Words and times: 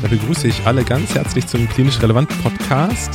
Da 0.00 0.06
begrüße 0.06 0.46
ich 0.46 0.64
alle 0.64 0.84
ganz 0.84 1.12
herzlich 1.16 1.44
zum 1.48 1.68
Klinisch 1.68 2.00
Relevant 2.00 2.28
Podcast. 2.42 3.10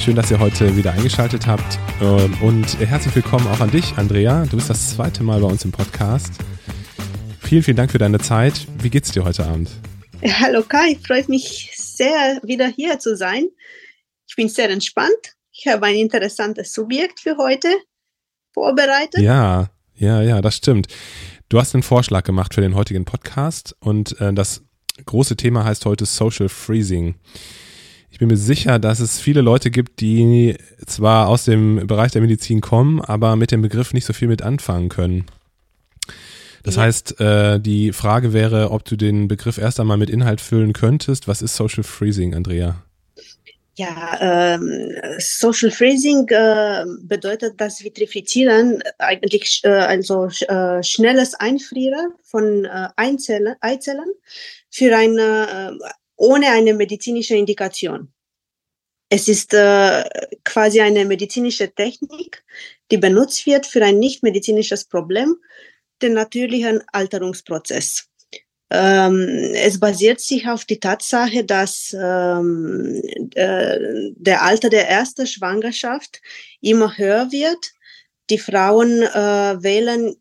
Schön, 0.00 0.16
dass 0.16 0.28
ihr 0.28 0.40
heute 0.40 0.76
wieder 0.76 0.92
eingeschaltet 0.92 1.46
habt. 1.46 1.78
Ähm, 2.02 2.36
und 2.42 2.80
herzlich 2.80 3.14
willkommen 3.14 3.46
auch 3.46 3.60
an 3.60 3.70
dich, 3.70 3.96
Andrea. 3.96 4.44
Du 4.46 4.56
bist 4.56 4.68
das 4.68 4.96
zweite 4.96 5.22
Mal 5.22 5.40
bei 5.40 5.46
uns 5.46 5.64
im 5.64 5.70
Podcast. 5.70 6.32
Vielen, 7.40 7.62
vielen 7.62 7.76
Dank 7.76 7.92
für 7.92 7.98
deine 7.98 8.18
Zeit. 8.18 8.66
Wie 8.82 8.90
geht's 8.90 9.12
dir 9.12 9.24
heute 9.24 9.46
Abend? 9.46 9.70
Hallo 10.40 10.64
Kai, 10.64 10.98
freut 11.06 11.28
mich 11.28 11.70
sehr, 11.76 12.40
wieder 12.42 12.66
hier 12.66 12.98
zu 12.98 13.16
sein. 13.16 13.46
Ich 14.26 14.34
bin 14.34 14.48
sehr 14.48 14.68
entspannt. 14.68 15.36
Ich 15.52 15.68
habe 15.68 15.86
ein 15.86 15.94
interessantes 15.94 16.72
Subjekt 16.72 17.20
für 17.20 17.36
heute 17.36 17.68
vorbereitet. 18.52 19.20
Ja, 19.20 19.70
ja, 19.94 20.22
ja, 20.22 20.40
das 20.40 20.56
stimmt. 20.56 20.88
Du 21.48 21.60
hast 21.60 21.72
einen 21.74 21.84
Vorschlag 21.84 22.24
gemacht 22.24 22.52
für 22.52 22.62
den 22.62 22.74
heutigen 22.74 23.04
Podcast 23.04 23.76
und 23.78 24.20
äh, 24.20 24.34
das 24.34 24.64
große 25.04 25.36
Thema 25.36 25.64
heißt 25.64 25.84
heute 25.84 26.06
Social 26.06 26.48
Freezing. 26.48 27.14
Ich 28.10 28.18
bin 28.18 28.28
mir 28.28 28.36
sicher, 28.38 28.78
dass 28.78 29.00
es 29.00 29.20
viele 29.20 29.42
Leute 29.42 29.70
gibt, 29.70 30.00
die 30.00 30.56
zwar 30.86 31.28
aus 31.28 31.44
dem 31.44 31.86
Bereich 31.86 32.12
der 32.12 32.22
Medizin 32.22 32.62
kommen, 32.62 33.02
aber 33.02 33.36
mit 33.36 33.50
dem 33.50 33.60
Begriff 33.60 33.92
nicht 33.92 34.06
so 34.06 34.14
viel 34.14 34.28
mit 34.28 34.40
anfangen 34.40 34.88
können. 34.88 35.26
Das 36.62 36.78
heißt, 36.78 37.20
äh, 37.20 37.60
die 37.60 37.92
Frage 37.92 38.32
wäre, 38.32 38.70
ob 38.70 38.84
du 38.84 38.96
den 38.96 39.28
Begriff 39.28 39.58
erst 39.58 39.78
einmal 39.78 39.98
mit 39.98 40.10
Inhalt 40.10 40.40
füllen 40.40 40.72
könntest. 40.72 41.28
Was 41.28 41.42
ist 41.42 41.54
Social 41.54 41.84
Freezing, 41.84 42.34
Andrea? 42.34 42.82
Ja, 43.78 44.54
ähm, 44.54 44.96
Social 45.18 45.70
Freezing 45.70 46.26
äh, 46.28 46.84
bedeutet 47.02 47.60
das 47.60 47.84
Vitrifizieren, 47.84 48.82
eigentlich 48.98 49.60
äh, 49.64 49.68
ein 49.68 50.00
so 50.00 50.28
äh, 50.48 50.82
schnelles 50.82 51.34
Einfrieren 51.34 52.14
von 52.24 52.64
äh, 52.64 52.88
Eizellen, 52.96 53.54
Eizellen 53.60 54.10
für 54.76 54.94
eine, 54.94 55.78
äh, 55.80 55.88
ohne 56.16 56.48
eine 56.48 56.74
medizinische 56.74 57.34
Indikation. 57.34 58.12
Es 59.08 59.26
ist 59.26 59.54
äh, 59.54 60.04
quasi 60.44 60.82
eine 60.82 61.06
medizinische 61.06 61.72
Technik, 61.74 62.44
die 62.90 62.98
benutzt 62.98 63.46
wird 63.46 63.64
für 63.64 63.82
ein 63.82 63.98
nicht 63.98 64.22
medizinisches 64.22 64.84
Problem, 64.84 65.36
den 66.02 66.12
natürlichen 66.12 66.82
Alterungsprozess. 66.92 68.08
Ähm, 68.68 69.54
es 69.54 69.80
basiert 69.80 70.20
sich 70.20 70.46
auf 70.46 70.66
die 70.66 70.80
Tatsache, 70.80 71.44
dass 71.44 71.96
ähm, 71.98 73.00
äh, 73.34 73.78
der 74.16 74.42
Alter 74.42 74.68
der 74.68 74.90
ersten 74.90 75.26
Schwangerschaft 75.26 76.20
immer 76.60 76.98
höher 76.98 77.32
wird. 77.32 77.72
Die 78.28 78.38
Frauen 78.38 79.02
äh, 79.02 79.62
wählen 79.62 80.16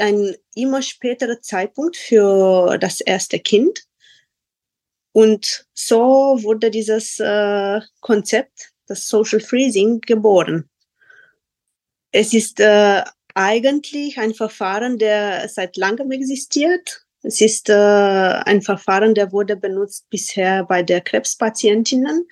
einen 0.00 0.34
immer 0.54 0.82
späteren 0.82 1.42
Zeitpunkt 1.42 1.96
für 1.96 2.76
das 2.78 3.00
erste 3.00 3.38
Kind. 3.38 3.84
Und 5.12 5.66
so 5.74 6.38
wurde 6.42 6.70
dieses 6.70 7.18
äh, 7.18 7.80
Konzept, 8.00 8.70
das 8.86 9.08
Social 9.08 9.40
Freezing, 9.40 10.00
geboren. 10.00 10.68
Es 12.12 12.34
ist 12.34 12.60
äh, 12.60 13.02
eigentlich 13.34 14.18
ein 14.18 14.34
Verfahren, 14.34 14.98
der 14.98 15.48
seit 15.48 15.76
langem 15.76 16.10
existiert 16.10 17.06
es 17.22 17.40
ist 17.40 17.68
äh, 17.68 17.74
ein 17.74 18.62
Verfahren, 18.62 19.14
der 19.14 19.32
wurde 19.32 19.56
benutzt 19.56 20.08
bisher 20.08 20.64
bei 20.64 20.82
der 20.82 21.00
Krebspatientinnen, 21.02 22.26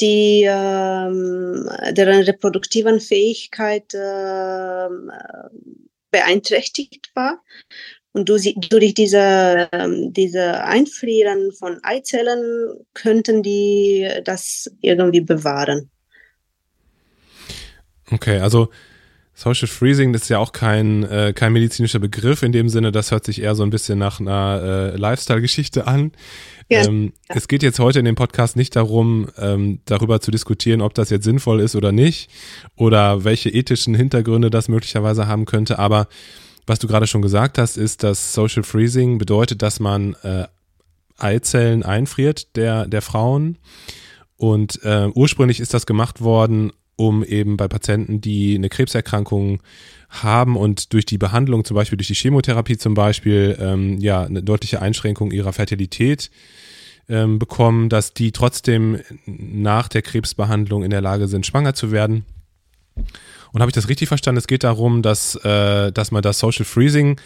die 0.00 0.44
ähm, 0.48 1.68
deren 1.90 2.22
reproduktiven 2.22 3.00
Fähigkeit 3.00 3.92
äh, 3.92 4.88
beeinträchtigt 6.10 7.10
war. 7.14 7.42
Und 8.12 8.28
durch 8.28 8.94
diese, 8.94 9.68
ähm, 9.72 10.12
diese 10.12 10.64
Einfrieren 10.64 11.52
von 11.52 11.78
Eizellen 11.82 12.74
könnten 12.92 13.42
die 13.42 14.08
das 14.24 14.70
irgendwie 14.80 15.20
bewahren. 15.20 15.90
Okay, 18.10 18.40
also 18.40 18.68
Social 19.40 19.68
Freezing, 19.68 20.12
das 20.12 20.22
ist 20.22 20.28
ja 20.28 20.38
auch 20.38 20.52
kein, 20.52 21.04
äh, 21.04 21.32
kein 21.34 21.52
medizinischer 21.52 21.98
Begriff 21.98 22.42
in 22.42 22.52
dem 22.52 22.68
Sinne, 22.68 22.92
das 22.92 23.10
hört 23.10 23.24
sich 23.24 23.40
eher 23.40 23.54
so 23.54 23.62
ein 23.62 23.70
bisschen 23.70 23.98
nach 23.98 24.20
einer 24.20 24.92
äh, 24.92 24.96
Lifestyle-Geschichte 24.96 25.86
an. 25.86 26.12
Ja. 26.68 26.84
Ähm, 26.84 27.14
es 27.28 27.48
geht 27.48 27.62
jetzt 27.62 27.78
heute 27.78 28.00
in 28.00 28.04
dem 28.04 28.16
Podcast 28.16 28.56
nicht 28.56 28.76
darum, 28.76 29.28
ähm, 29.38 29.80
darüber 29.86 30.20
zu 30.20 30.30
diskutieren, 30.30 30.82
ob 30.82 30.94
das 30.94 31.10
jetzt 31.10 31.24
sinnvoll 31.24 31.60
ist 31.60 31.74
oder 31.74 31.90
nicht 31.90 32.30
oder 32.76 33.24
welche 33.24 33.48
ethischen 33.48 33.94
Hintergründe 33.94 34.50
das 34.50 34.68
möglicherweise 34.68 35.26
haben 35.26 35.46
könnte. 35.46 35.78
Aber 35.78 36.08
was 36.66 36.78
du 36.78 36.86
gerade 36.86 37.06
schon 37.06 37.22
gesagt 37.22 37.58
hast, 37.58 37.76
ist, 37.76 38.02
dass 38.02 38.32
Social 38.32 38.62
Freezing 38.62 39.18
bedeutet, 39.18 39.62
dass 39.62 39.80
man 39.80 40.14
äh, 40.22 40.46
Eizellen 41.18 41.82
einfriert 41.82 42.56
der, 42.56 42.86
der 42.86 43.02
Frauen. 43.02 43.58
Und 44.36 44.82
äh, 44.84 45.08
ursprünglich 45.14 45.60
ist 45.60 45.74
das 45.74 45.86
gemacht 45.86 46.20
worden, 46.20 46.72
um 46.96 47.24
eben 47.24 47.56
bei 47.56 47.68
Patienten, 47.68 48.20
die 48.20 48.54
eine 48.54 48.68
Krebserkrankung 48.68 49.62
haben 50.10 50.56
und 50.56 50.92
durch 50.92 51.06
die 51.06 51.18
Behandlung, 51.18 51.64
zum 51.64 51.74
Beispiel 51.74 51.96
durch 51.96 52.08
die 52.08 52.14
Chemotherapie 52.14 52.76
zum 52.76 52.94
Beispiel, 52.94 53.56
ähm, 53.60 53.98
ja, 53.98 54.22
eine 54.22 54.42
deutliche 54.42 54.82
Einschränkung 54.82 55.30
ihrer 55.30 55.52
Fertilität 55.52 56.30
ähm, 57.08 57.38
bekommen, 57.38 57.88
dass 57.88 58.12
die 58.12 58.32
trotzdem 58.32 59.00
nach 59.26 59.88
der 59.88 60.02
Krebsbehandlung 60.02 60.82
in 60.82 60.90
der 60.90 61.00
Lage 61.00 61.28
sind, 61.28 61.46
schwanger 61.46 61.74
zu 61.74 61.92
werden. 61.92 62.24
Und 63.52 63.60
habe 63.60 63.70
ich 63.70 63.74
das 63.74 63.88
richtig 63.88 64.08
verstanden? 64.08 64.38
Es 64.38 64.46
geht 64.46 64.64
darum, 64.64 65.02
dass, 65.02 65.34
äh, 65.36 65.92
dass 65.92 66.10
man 66.10 66.22
das 66.22 66.38
Social 66.38 66.64
Freezing 66.64 67.20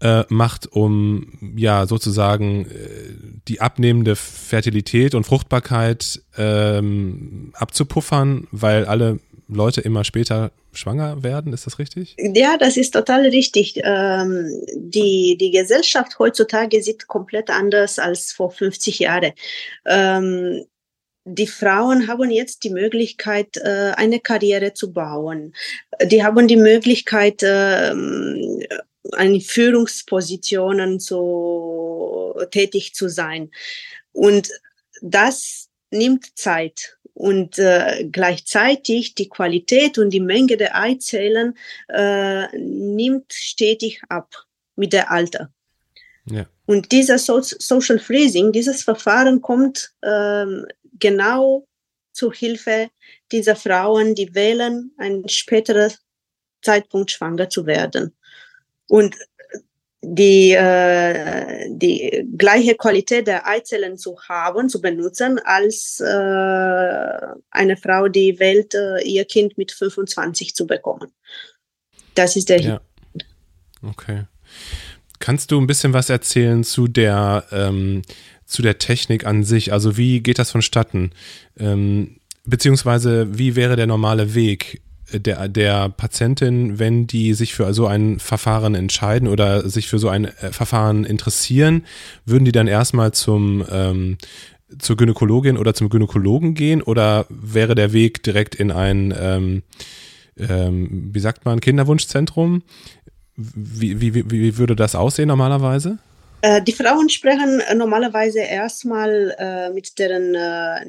äh, 0.00 0.24
macht, 0.28 0.66
um 0.72 1.54
ja 1.56 1.86
sozusagen 1.86 2.66
äh, 2.66 3.14
die 3.46 3.60
abnehmende 3.60 4.16
Fertilität 4.16 5.14
und 5.14 5.24
Fruchtbarkeit 5.24 6.20
ähm, 6.36 7.52
abzupuffern, 7.54 8.48
weil 8.50 8.86
alle 8.86 9.20
Leute 9.48 9.80
immer 9.80 10.02
später 10.04 10.50
schwanger 10.72 11.22
werden, 11.22 11.52
ist 11.52 11.66
das 11.66 11.78
richtig? 11.78 12.16
Ja, 12.18 12.56
das 12.56 12.76
ist 12.76 12.92
total 12.92 13.26
richtig. 13.26 13.80
Ähm, 13.84 14.50
die, 14.74 15.36
die 15.38 15.50
Gesellschaft 15.50 16.18
heutzutage 16.18 16.82
sieht 16.82 17.06
komplett 17.06 17.50
anders 17.50 17.98
als 17.98 18.32
vor 18.32 18.50
50 18.50 19.00
Jahren. 19.00 19.32
Ähm, 19.86 20.64
die 21.24 21.46
Frauen 21.46 22.08
haben 22.08 22.30
jetzt 22.30 22.64
die 22.64 22.70
Möglichkeit, 22.70 23.56
äh, 23.56 23.92
eine 23.96 24.20
Karriere 24.20 24.74
zu 24.74 24.92
bauen. 24.92 25.54
Die 26.04 26.24
haben 26.24 26.48
die 26.48 26.56
Möglichkeit, 26.56 27.42
ähm, 27.42 28.60
an 29.12 29.40
Führungspositionen 29.40 31.00
so 31.00 32.34
tätig 32.50 32.94
zu 32.94 33.08
sein. 33.08 33.50
Und 34.12 34.48
das 35.00 35.68
nimmt 35.90 36.38
Zeit. 36.38 36.96
Und 37.14 37.58
äh, 37.58 38.08
gleichzeitig 38.10 39.14
die 39.14 39.28
Qualität 39.28 39.98
und 39.98 40.10
die 40.10 40.20
Menge 40.20 40.56
der 40.56 40.76
Eizellen 40.76 41.58
äh, 41.88 42.46
nimmt 42.56 43.32
stetig 43.32 44.00
ab 44.08 44.34
mit 44.76 44.92
der 44.94 45.10
Alter. 45.10 45.52
Ja. 46.24 46.46
Und 46.64 46.90
dieser 46.90 47.18
so 47.18 47.40
Social 47.42 47.98
Freezing, 47.98 48.52
dieses 48.52 48.82
Verfahren 48.82 49.42
kommt 49.42 49.92
ähm, 50.02 50.64
genau 51.02 51.66
zu 52.12 52.32
Hilfe 52.32 52.88
dieser 53.32 53.56
Frauen, 53.56 54.14
die 54.14 54.34
wählen, 54.34 54.92
einen 54.96 55.28
späteren 55.28 55.92
Zeitpunkt 56.62 57.10
schwanger 57.10 57.50
zu 57.50 57.66
werden 57.66 58.14
und 58.88 59.16
die, 60.04 60.52
äh, 60.52 61.68
die 61.70 62.26
gleiche 62.36 62.74
Qualität 62.74 63.26
der 63.26 63.46
Eizellen 63.46 63.98
zu 63.98 64.18
haben, 64.28 64.68
zu 64.68 64.80
benutzen, 64.80 65.38
als 65.44 66.00
äh, 66.00 67.18
eine 67.50 67.76
Frau, 67.76 68.08
die 68.08 68.38
wählt, 68.38 68.74
äh, 68.74 69.00
ihr 69.02 69.24
Kind 69.24 69.56
mit 69.58 69.70
25 69.70 70.54
zu 70.54 70.66
bekommen. 70.66 71.12
Das 72.14 72.36
ist 72.36 72.48
der 72.48 72.60
ja. 72.60 72.80
Okay. 73.82 74.24
Kannst 75.20 75.52
du 75.52 75.60
ein 75.60 75.68
bisschen 75.68 75.92
was 75.92 76.10
erzählen 76.10 76.64
zu 76.64 76.88
der, 76.88 77.46
ähm, 77.52 78.02
zu 78.52 78.62
der 78.62 78.78
Technik 78.78 79.26
an 79.26 79.44
sich? 79.44 79.72
Also 79.72 79.96
wie 79.96 80.20
geht 80.20 80.38
das 80.38 80.50
vonstatten? 80.50 81.10
Ähm, 81.58 82.16
beziehungsweise 82.44 83.38
wie 83.38 83.56
wäre 83.56 83.76
der 83.76 83.86
normale 83.86 84.34
Weg? 84.34 84.82
der, 85.18 85.48
der 85.48 85.88
Patientin, 85.88 86.78
wenn 86.78 87.06
die 87.06 87.34
sich 87.34 87.54
für 87.54 87.72
so 87.74 87.86
ein 87.86 88.18
Verfahren 88.18 88.74
entscheiden 88.74 89.28
oder 89.28 89.68
sich 89.68 89.88
für 89.88 89.98
so 89.98 90.08
ein 90.08 90.24
äh, 90.24 90.52
Verfahren 90.52 91.04
interessieren, 91.04 91.84
würden 92.24 92.44
die 92.44 92.52
dann 92.52 92.66
erstmal 92.66 93.12
zum, 93.12 93.64
ähm, 93.70 94.18
zur 94.78 94.96
Gynäkologin 94.96 95.58
oder 95.58 95.74
zum 95.74 95.88
Gynäkologen 95.90 96.54
gehen 96.54 96.82
oder 96.82 97.26
wäre 97.28 97.74
der 97.74 97.92
Weg 97.92 98.22
direkt 98.22 98.54
in 98.54 98.70
ein, 98.70 99.14
ähm, 99.16 99.62
ähm, 100.38 101.10
wie 101.12 101.20
sagt 101.20 101.44
man, 101.44 101.60
Kinderwunschzentrum? 101.60 102.62
Wie, 103.36 104.00
wie, 104.00 104.14
wie, 104.14 104.30
wie 104.30 104.58
würde 104.58 104.76
das 104.76 104.94
aussehen 104.94 105.28
normalerweise? 105.28 105.98
Äh, 106.42 106.62
die 106.62 106.72
Frauen 106.72 107.08
sprechen 107.08 107.60
äh, 107.60 107.74
normalerweise 107.74 108.40
erstmal 108.40 109.34
äh, 109.38 109.70
mit 109.70 109.98
deren 109.98 110.32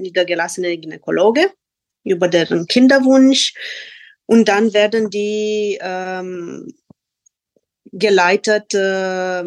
niedergelassenen 0.01 0.81
Gynäkologe 0.81 1.51
über 2.03 2.27
deren 2.27 2.67
Kinderwunsch 2.67 3.53
und 4.25 4.47
dann 4.49 4.73
werden 4.73 5.09
die 5.09 5.77
ähm, 5.81 6.73
geleitet 7.91 8.73
äh, 8.73 9.43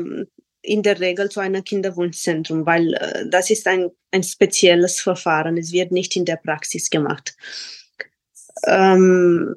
in 0.62 0.82
der 0.82 1.00
Regel 1.00 1.28
zu 1.30 1.40
einem 1.40 1.64
Kinderwunschzentrum, 1.64 2.66
weil 2.66 2.94
äh, 2.94 3.28
das 3.28 3.50
ist 3.50 3.66
ein, 3.66 3.90
ein 4.10 4.22
spezielles 4.22 5.00
Verfahren. 5.00 5.56
Es 5.56 5.72
wird 5.72 5.92
nicht 5.92 6.16
in 6.16 6.24
der 6.24 6.36
Praxis 6.36 6.90
gemacht. 6.90 7.36
Ähm, 8.64 9.54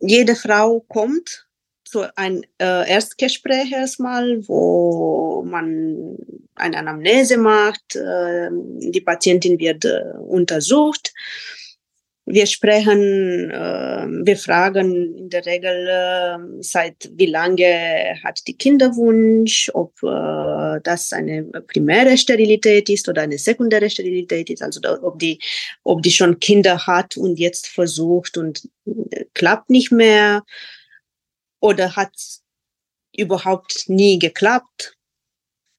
jede 0.00 0.36
Frau 0.36 0.80
kommt 0.80 1.46
zu 1.92 2.16
einem 2.16 2.42
äh, 2.58 2.90
Erstgespräch 2.90 3.70
erstmal, 3.70 4.48
wo 4.48 5.44
man 5.46 6.16
eine 6.54 6.78
Anamnese 6.78 7.36
macht, 7.36 7.96
äh, 7.96 8.48
die 8.50 9.02
Patientin 9.02 9.58
wird 9.58 9.84
äh, 9.84 10.00
untersucht. 10.26 11.12
Wir 12.24 12.46
sprechen, 12.46 13.50
äh, 13.50 14.06
wir 14.24 14.36
fragen 14.38 15.18
in 15.18 15.28
der 15.28 15.44
Regel, 15.44 15.86
äh, 15.86 16.38
seit 16.60 17.10
wie 17.14 17.26
lange 17.26 18.16
hat 18.24 18.40
die 18.46 18.56
Kinderwunsch, 18.56 19.70
ob 19.74 19.92
äh, 20.02 20.80
das 20.82 21.12
eine 21.12 21.44
primäre 21.66 22.16
Sterilität 22.16 22.88
ist 22.88 23.06
oder 23.06 23.22
eine 23.22 23.36
sekundäre 23.36 23.90
Sterilität 23.90 24.48
ist, 24.48 24.62
also 24.62 24.80
ob 25.02 25.18
die, 25.18 25.38
ob 25.82 26.00
die 26.02 26.12
schon 26.12 26.40
Kinder 26.40 26.86
hat 26.86 27.18
und 27.18 27.38
jetzt 27.38 27.66
versucht 27.66 28.38
und 28.38 28.66
klappt 29.34 29.68
nicht 29.68 29.92
mehr 29.92 30.42
oder 31.62 31.96
hat 31.96 32.14
überhaupt 33.16 33.88
nie 33.88 34.18
geklappt. 34.18 34.96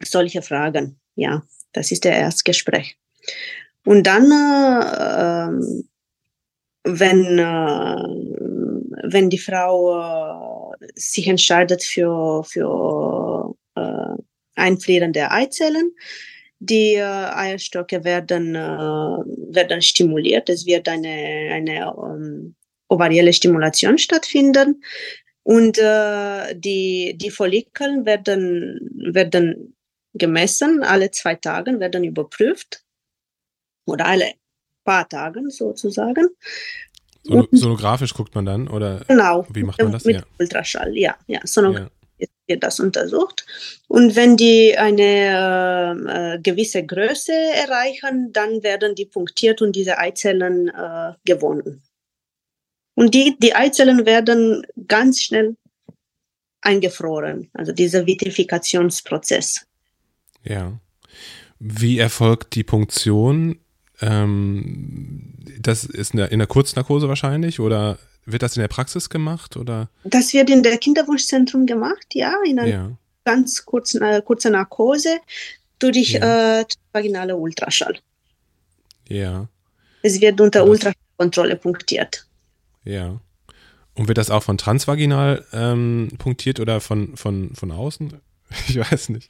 Solche 0.03 0.41
Fragen, 0.41 0.99
ja, 1.15 1.43
das 1.73 1.91
ist 1.91 2.03
der 2.03 2.17
Erstgespräch. 2.17 2.97
Und 3.85 4.07
dann 4.07 4.31
äh, 4.31 5.49
ähm, 5.49 5.89
wenn, 6.83 7.39
äh, 7.39 9.09
wenn 9.09 9.29
die 9.29 9.37
Frau 9.37 10.71
äh, 10.71 10.87
sich 10.95 11.27
entscheidet 11.27 11.83
für, 11.83 12.43
für 12.43 13.55
äh, 13.75 14.15
Einfrieren 14.55 15.13
der 15.13 15.31
Eizellen, 15.31 15.91
die 16.59 16.95
äh, 16.95 17.01
Eierstöcke 17.03 18.03
werden, 18.03 18.55
äh, 18.55 18.59
werden 18.59 19.81
stimuliert. 19.81 20.49
Es 20.49 20.65
wird 20.65 20.87
eine, 20.87 21.49
eine 21.51 21.93
um, 21.93 22.55
ovarielle 22.89 23.33
Stimulation 23.33 23.97
stattfinden. 23.97 24.83
Und 25.43 25.77
äh, 25.77 26.55
die, 26.55 27.17
die 27.17 27.29
Follikel 27.29 28.05
werden, 28.05 28.89
werden 29.13 29.75
gemessen, 30.13 30.83
alle 30.83 31.11
zwei 31.11 31.35
Tage 31.35 31.79
werden 31.79 32.03
überprüft 32.03 32.83
oder 33.85 34.05
alle 34.05 34.31
paar 34.83 35.07
Tagen 35.07 35.49
sozusagen. 35.49 36.29
So, 37.23 37.47
sonografisch 37.51 38.13
guckt 38.13 38.35
man 38.35 38.45
dann 38.45 38.67
oder 38.67 39.01
genau, 39.07 39.45
wie 39.49 39.63
macht 39.63 39.81
man 39.81 39.93
das? 39.93 40.03
Mit 40.03 40.17
ja. 40.17 40.23
Ultraschall, 40.39 40.97
ja, 40.97 41.15
ja, 41.27 41.39
sonografisch 41.45 41.89
ja. 42.17 42.27
wird 42.47 42.63
das 42.63 42.81
untersucht. 42.81 43.45
Und 43.87 44.15
wenn 44.17 44.35
die 44.35 44.77
eine 44.77 46.35
äh, 46.35 46.41
gewisse 46.41 46.85
Größe 46.85 47.31
erreichen, 47.31 48.33
dann 48.33 48.61
werden 48.61 48.95
die 48.95 49.05
punktiert 49.05 49.61
und 49.61 49.73
diese 49.73 49.97
Eizellen 49.97 50.67
äh, 50.67 51.13
gewonnen. 51.23 51.81
Und 52.95 53.13
die, 53.13 53.35
die 53.39 53.55
Eizellen 53.55 54.05
werden 54.05 54.65
ganz 54.87 55.21
schnell 55.21 55.55
eingefroren, 56.61 57.49
also 57.53 57.71
dieser 57.71 58.05
Vitrifikationsprozess. 58.05 59.65
Ja. 60.43 60.79
Wie 61.59 61.99
erfolgt 61.99 62.55
die 62.55 62.63
Punktion? 62.63 63.59
Ähm, 64.01 65.33
das 65.59 65.85
ist 65.85 66.13
in 66.13 66.17
der, 66.17 66.31
in 66.31 66.39
der 66.39 66.47
Kurznarkose 66.47 67.07
wahrscheinlich 67.07 67.59
oder 67.59 67.97
wird 68.25 68.43
das 68.43 68.55
in 68.55 68.61
der 68.61 68.67
Praxis 68.67 69.09
gemacht 69.09 69.57
oder? 69.57 69.89
Das 70.03 70.33
wird 70.33 70.49
in 70.49 70.63
der 70.63 70.77
Kinderwunschzentrum 70.77 71.65
gemacht, 71.65 72.07
ja, 72.13 72.35
in 72.45 72.59
einer 72.59 72.69
ja. 72.69 72.91
ganz 73.25 73.65
kurzen, 73.65 74.01
äh, 74.01 74.21
kurzer 74.23 74.49
Narkose 74.49 75.19
durch 75.79 76.11
ja. 76.11 76.61
äh, 76.61 76.65
vaginale 76.91 77.35
Ultraschall. 77.35 77.97
Ja. 79.07 79.47
Es 80.01 80.19
wird 80.19 80.39
unter 80.41 80.65
Ultraschallkontrolle 80.65 81.55
punktiert. 81.55 82.25
Ja. 82.83 83.19
Und 83.95 84.07
wird 84.07 84.17
das 84.17 84.31
auch 84.31 84.43
von 84.43 84.57
transvaginal 84.57 85.45
ähm, 85.53 86.09
punktiert 86.17 86.59
oder 86.59 86.81
von, 86.81 87.15
von, 87.15 87.55
von 87.55 87.71
außen? 87.71 88.13
Ich 88.67 88.77
weiß 88.77 89.09
nicht. 89.09 89.29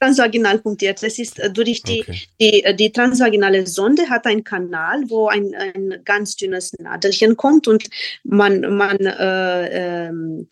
Transvaginal 0.00 0.58
punktiert. 0.60 1.02
Das 1.02 1.18
ist 1.18 1.38
äh, 1.38 1.50
durch 1.50 1.82
die, 1.82 2.00
okay. 2.00 2.22
die, 2.40 2.64
äh, 2.64 2.74
die 2.74 2.90
transvaginale 2.90 3.66
Sonde 3.66 4.08
hat 4.08 4.26
einen 4.26 4.44
Kanal, 4.44 5.02
wo 5.08 5.28
ein, 5.28 5.54
ein 5.54 6.00
ganz 6.04 6.36
dünnes 6.36 6.72
Nadelchen 6.78 7.36
kommt 7.36 7.68
und 7.68 7.88
man, 8.24 8.60
man 8.76 8.96
äh, 8.98 10.08
ähm, 10.08 10.48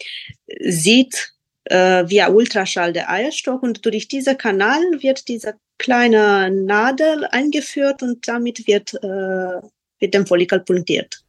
sieht 0.60 1.32
äh, 1.64 2.08
via 2.08 2.28
Ultraschall 2.28 2.92
der 2.92 3.10
Eierstock 3.10 3.62
und 3.62 3.84
durch 3.86 4.08
diesen 4.08 4.36
Kanal 4.36 4.82
wird 5.00 5.28
diese 5.28 5.54
kleine 5.78 6.50
Nadel 6.50 7.24
eingeführt 7.30 8.02
und 8.02 8.26
damit 8.28 8.66
wird, 8.66 8.94
äh, 8.94 9.62
wird 10.00 10.14
der 10.14 10.26
Follikel 10.26 10.60
punktiert. 10.60 11.22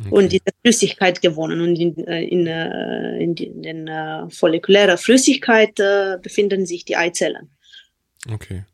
Okay. 0.00 0.08
Und 0.10 0.32
diese 0.32 0.44
Flüssigkeit 0.62 1.20
gewonnen. 1.20 1.60
Und 1.60 1.76
in, 1.76 2.06
äh, 2.06 2.22
in, 2.22 2.46
äh, 2.46 3.22
in, 3.22 3.34
in 3.34 3.62
den 3.62 3.88
äh, 3.88 4.28
follikulärer 4.30 4.96
Flüssigkeit 4.96 5.78
äh, 5.80 6.18
befinden 6.22 6.66
sich 6.66 6.84
die 6.84 6.96
Eizellen. 6.96 7.50
Okay. 8.30 8.64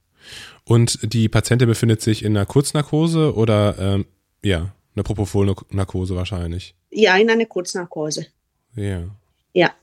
Und 0.65 0.99
die 1.03 1.29
Patientin 1.29 1.69
befindet 1.69 2.01
sich 2.01 2.25
in 2.25 2.37
einer 2.37 2.47
Kurznarkose 2.47 3.35
oder 3.35 3.77
ähm, 3.79 4.07
ja, 4.43 4.75
eine 4.95 5.03
Propofol-Narkose 5.03 6.17
wahrscheinlich? 6.17 6.75
Ja, 6.91 7.17
in 7.17 7.29
einer 7.29 7.47
Kurznarkose. 7.47 8.27
Ja. 8.77 9.05
Ja. 9.53 9.75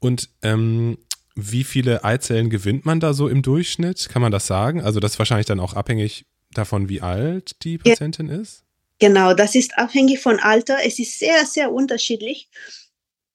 Und 0.00 0.30
ähm, 0.42 0.98
wie 1.34 1.64
viele 1.64 2.04
Eizellen 2.04 2.50
gewinnt 2.50 2.84
man 2.84 3.00
da 3.00 3.14
so 3.14 3.28
im 3.28 3.42
Durchschnitt? 3.42 4.08
Kann 4.08 4.22
man 4.22 4.32
das 4.32 4.46
sagen? 4.46 4.80
Also 4.80 5.00
das 5.00 5.12
ist 5.12 5.18
wahrscheinlich 5.18 5.46
dann 5.46 5.60
auch 5.60 5.74
abhängig 5.74 6.26
davon, 6.52 6.88
wie 6.88 7.00
alt 7.00 7.62
die 7.64 7.78
Patientin 7.78 8.28
ja. 8.28 8.36
ist? 8.36 8.64
Genau, 9.02 9.34
das 9.34 9.56
ist 9.56 9.76
abhängig 9.76 10.20
von 10.20 10.38
Alter. 10.38 10.78
Es 10.84 11.00
ist 11.00 11.18
sehr, 11.18 11.44
sehr 11.44 11.72
unterschiedlich. 11.72 12.48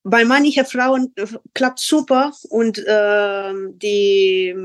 Bei 0.02 0.24
manchen 0.24 0.64
Frauen 0.64 1.12
äh, 1.16 1.26
klappt 1.52 1.78
super 1.78 2.32
und 2.48 2.78
äh, 2.78 3.52
die, 3.74 4.56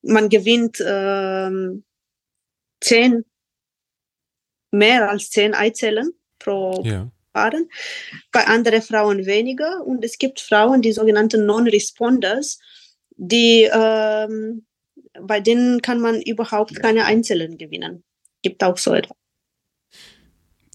man 0.00 0.30
gewinnt 0.30 0.80
äh, 0.80 1.50
zehn, 2.80 3.26
mehr 4.70 5.10
als 5.10 5.28
zehn 5.28 5.52
Eizellen 5.52 6.14
pro 6.38 6.82
ja. 6.86 7.10
Paaren. 7.34 7.68
Bei 8.32 8.46
anderen 8.46 8.80
Frauen 8.80 9.26
weniger. 9.26 9.86
Und 9.86 10.02
es 10.02 10.16
gibt 10.16 10.40
Frauen, 10.40 10.80
die 10.80 10.92
sogenannten 10.92 11.44
Non-Responders, 11.44 12.58
die 13.10 13.68
ähm, 13.70 14.64
bei 15.20 15.40
denen 15.40 15.82
kann 15.82 16.00
man 16.00 16.22
überhaupt 16.22 16.76
keine 16.76 17.04
Einzellen 17.04 17.58
gewinnen. 17.58 18.04
Gibt 18.40 18.64
auch 18.64 18.78
so 18.78 18.94
etwas. 18.94 19.18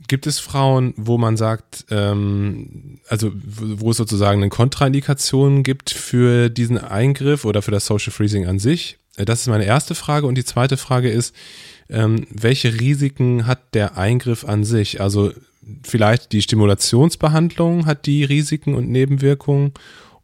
Gibt 0.10 0.26
es 0.26 0.40
Frauen, 0.40 0.96
wo 0.98 1.20
man 1.20 1.38
sagt, 1.38 1.86
ähm, 1.92 3.00
also 3.08 3.32
wo 3.34 3.92
es 3.92 3.98
sozusagen 3.98 4.42
eine 4.42 4.50
Kontraindikation 4.50 5.62
gibt 5.62 5.92
für 5.92 6.50
diesen 6.50 6.80
Eingriff 6.80 7.46
oder 7.46 7.62
für 7.62 7.70
das 7.70 7.86
Social 7.86 8.12
Freezing 8.12 8.48
an 8.48 8.58
sich? 8.58 8.98
Äh, 9.18 9.26
das 9.26 9.42
ist 9.42 9.48
meine 9.48 9.66
erste 9.66 9.94
Frage. 9.94 10.26
Und 10.26 10.34
die 10.34 10.44
zweite 10.44 10.78
Frage 10.78 11.12
ist, 11.12 11.36
ähm, 11.90 12.26
welche 12.32 12.80
Risiken 12.80 13.46
hat 13.46 13.76
der 13.76 13.98
Eingriff 13.98 14.46
an 14.46 14.64
sich? 14.64 15.00
Also 15.00 15.32
vielleicht 15.84 16.32
die 16.32 16.42
Stimulationsbehandlung 16.42 17.86
hat 17.86 18.08
die 18.08 18.24
Risiken 18.24 18.74
und 18.74 18.90
Nebenwirkungen 18.90 19.74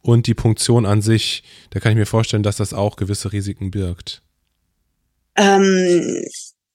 und 0.02 0.26
die 0.26 0.34
Punktion 0.34 0.84
an 0.84 1.00
sich, 1.00 1.44
da 1.70 1.78
kann 1.78 1.92
ich 1.92 1.98
mir 1.98 2.06
vorstellen, 2.06 2.42
dass 2.42 2.56
das 2.56 2.74
auch 2.74 2.96
gewisse 2.96 3.32
Risiken 3.32 3.70
birgt. 3.70 4.20
Ähm, 5.36 6.24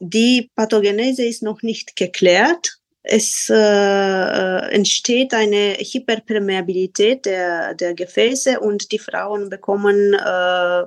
Die 0.00 0.50
Pathogenese 0.56 1.24
ist 1.24 1.42
noch 1.42 1.62
nicht 1.62 1.94
geklärt. 1.94 2.78
Es 3.04 3.50
äh, 3.50 4.58
entsteht 4.70 5.34
eine 5.34 5.74
Hyperpermeabilität 5.74 7.26
der, 7.26 7.74
der 7.74 7.94
Gefäße 7.94 8.60
und 8.60 8.92
die 8.92 9.00
Frauen 9.00 9.50
bekommen 9.50 10.14
äh, 10.14 10.84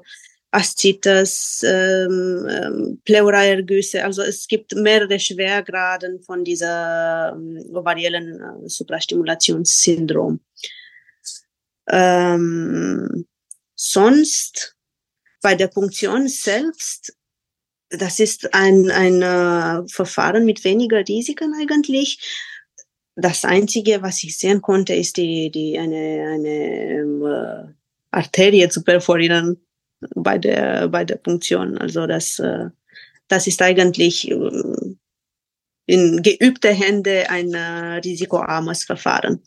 Aszites, 0.55 1.65
ähm, 1.67 2.47
ähm, 2.49 3.01
Pleuraergüsse. 3.03 4.05
Also 4.05 4.21
es 4.21 4.47
gibt 4.47 4.73
mehrere 4.73 5.19
Schwergraden 5.19 6.21
von 6.23 6.45
dieser 6.45 7.33
ähm, 7.35 7.61
ovariellen 7.73 8.41
äh, 8.41 8.69
Suprastimulationssyndrom. 8.69 10.39
Ähm, 11.89 13.27
sonst 13.75 14.77
bei 15.41 15.55
der 15.55 15.67
Punktion 15.67 16.29
selbst, 16.29 17.17
das 17.97 18.19
ist 18.19 18.53
ein, 18.53 18.91
ein 18.91 19.21
äh, 19.21 19.87
Verfahren 19.87 20.45
mit 20.45 20.63
weniger 20.63 21.07
Risiken 21.07 21.53
eigentlich. 21.53 22.19
Das 23.15 23.45
Einzige, 23.45 24.01
was 24.01 24.23
ich 24.23 24.37
sehen 24.37 24.61
konnte, 24.61 24.93
ist 24.93 25.17
die, 25.17 25.49
die 25.49 25.77
eine, 25.77 26.31
eine 26.33 27.69
äh, 27.69 27.73
Arterie 28.11 28.67
zu 28.69 28.83
perforieren 28.83 29.57
bei 30.15 30.37
der, 30.37 30.87
bei 30.89 31.05
der 31.05 31.15
Punktion. 31.15 31.77
Also 31.77 32.07
das, 32.07 32.39
äh, 32.39 32.69
das 33.27 33.47
ist 33.47 33.61
eigentlich 33.61 34.29
äh, 34.29 34.95
in 35.85 36.21
geübte 36.23 36.71
Hände 36.71 37.29
ein 37.29 37.53
äh, 37.53 37.97
risikoarmes 37.97 38.83
Verfahren. 38.83 39.41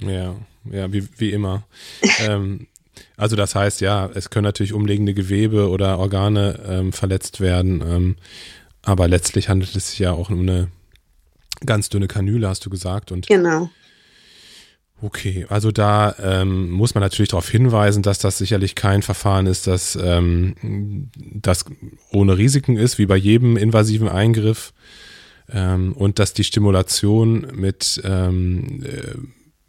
Ja, 0.00 0.36
ja, 0.70 0.92
wie, 0.92 1.08
wie 1.18 1.30
immer. 1.30 1.66
ähm, 2.20 2.66
also 3.16 3.36
das 3.36 3.54
heißt, 3.54 3.80
ja, 3.80 4.10
es 4.14 4.30
können 4.30 4.44
natürlich 4.44 4.72
umliegende 4.72 5.14
Gewebe 5.14 5.68
oder 5.68 5.98
Organe 5.98 6.60
ähm, 6.66 6.92
verletzt 6.92 7.40
werden, 7.40 7.82
ähm, 7.86 8.16
aber 8.82 9.08
letztlich 9.08 9.48
handelt 9.48 9.74
es 9.76 9.90
sich 9.90 9.98
ja 10.00 10.12
auch 10.12 10.30
um 10.30 10.40
eine 10.40 10.68
ganz 11.64 11.88
dünne 11.88 12.08
Kanüle, 12.08 12.48
hast 12.48 12.66
du 12.66 12.70
gesagt. 12.70 13.12
Und 13.12 13.26
genau. 13.26 13.70
Okay, 15.00 15.46
also 15.48 15.72
da 15.72 16.14
ähm, 16.20 16.70
muss 16.70 16.94
man 16.94 17.02
natürlich 17.02 17.30
darauf 17.30 17.48
hinweisen, 17.48 18.04
dass 18.04 18.20
das 18.20 18.38
sicherlich 18.38 18.76
kein 18.76 19.02
Verfahren 19.02 19.46
ist, 19.46 19.66
das, 19.66 19.98
ähm, 20.00 21.08
das 21.16 21.64
ohne 22.12 22.38
Risiken 22.38 22.76
ist, 22.76 22.98
wie 22.98 23.06
bei 23.06 23.16
jedem 23.16 23.56
invasiven 23.56 24.08
Eingriff. 24.08 24.72
Ähm, 25.52 25.92
und 25.94 26.20
dass 26.20 26.34
die 26.34 26.44
Stimulation 26.44 27.48
mit 27.52 28.00
ähm, 28.04 28.84
äh, 28.84 29.14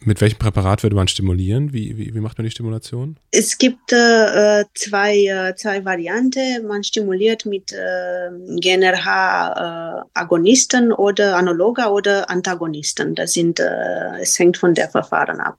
mit 0.06 0.22
welchem 0.22 0.38
Präparat 0.38 0.84
würde 0.84 0.96
man 0.96 1.08
stimulieren? 1.08 1.74
Wie, 1.74 1.98
wie, 1.98 2.14
wie 2.14 2.20
macht 2.20 2.38
man 2.38 2.46
die 2.46 2.52
Stimulation? 2.52 3.18
Es 3.32 3.58
gibt 3.58 3.92
äh, 3.92 4.64
zwei, 4.74 5.26
äh, 5.26 5.56
zwei 5.56 5.84
Varianten. 5.86 6.68
Man 6.68 6.84
stimuliert 6.84 7.46
mit 7.46 7.72
äh, 7.72 8.30
GNRH-Agonisten 8.60 10.92
äh, 10.92 10.94
oder 10.94 11.38
Analoga 11.38 11.88
oder 11.90 12.30
Antagonisten. 12.30 13.16
Das 13.16 13.34
sind, 13.34 13.60
äh, 13.60 14.20
es 14.22 14.38
hängt 14.38 14.58
von 14.58 14.74
der 14.74 14.90
Verfahren 14.90 15.40
ab. 15.40 15.58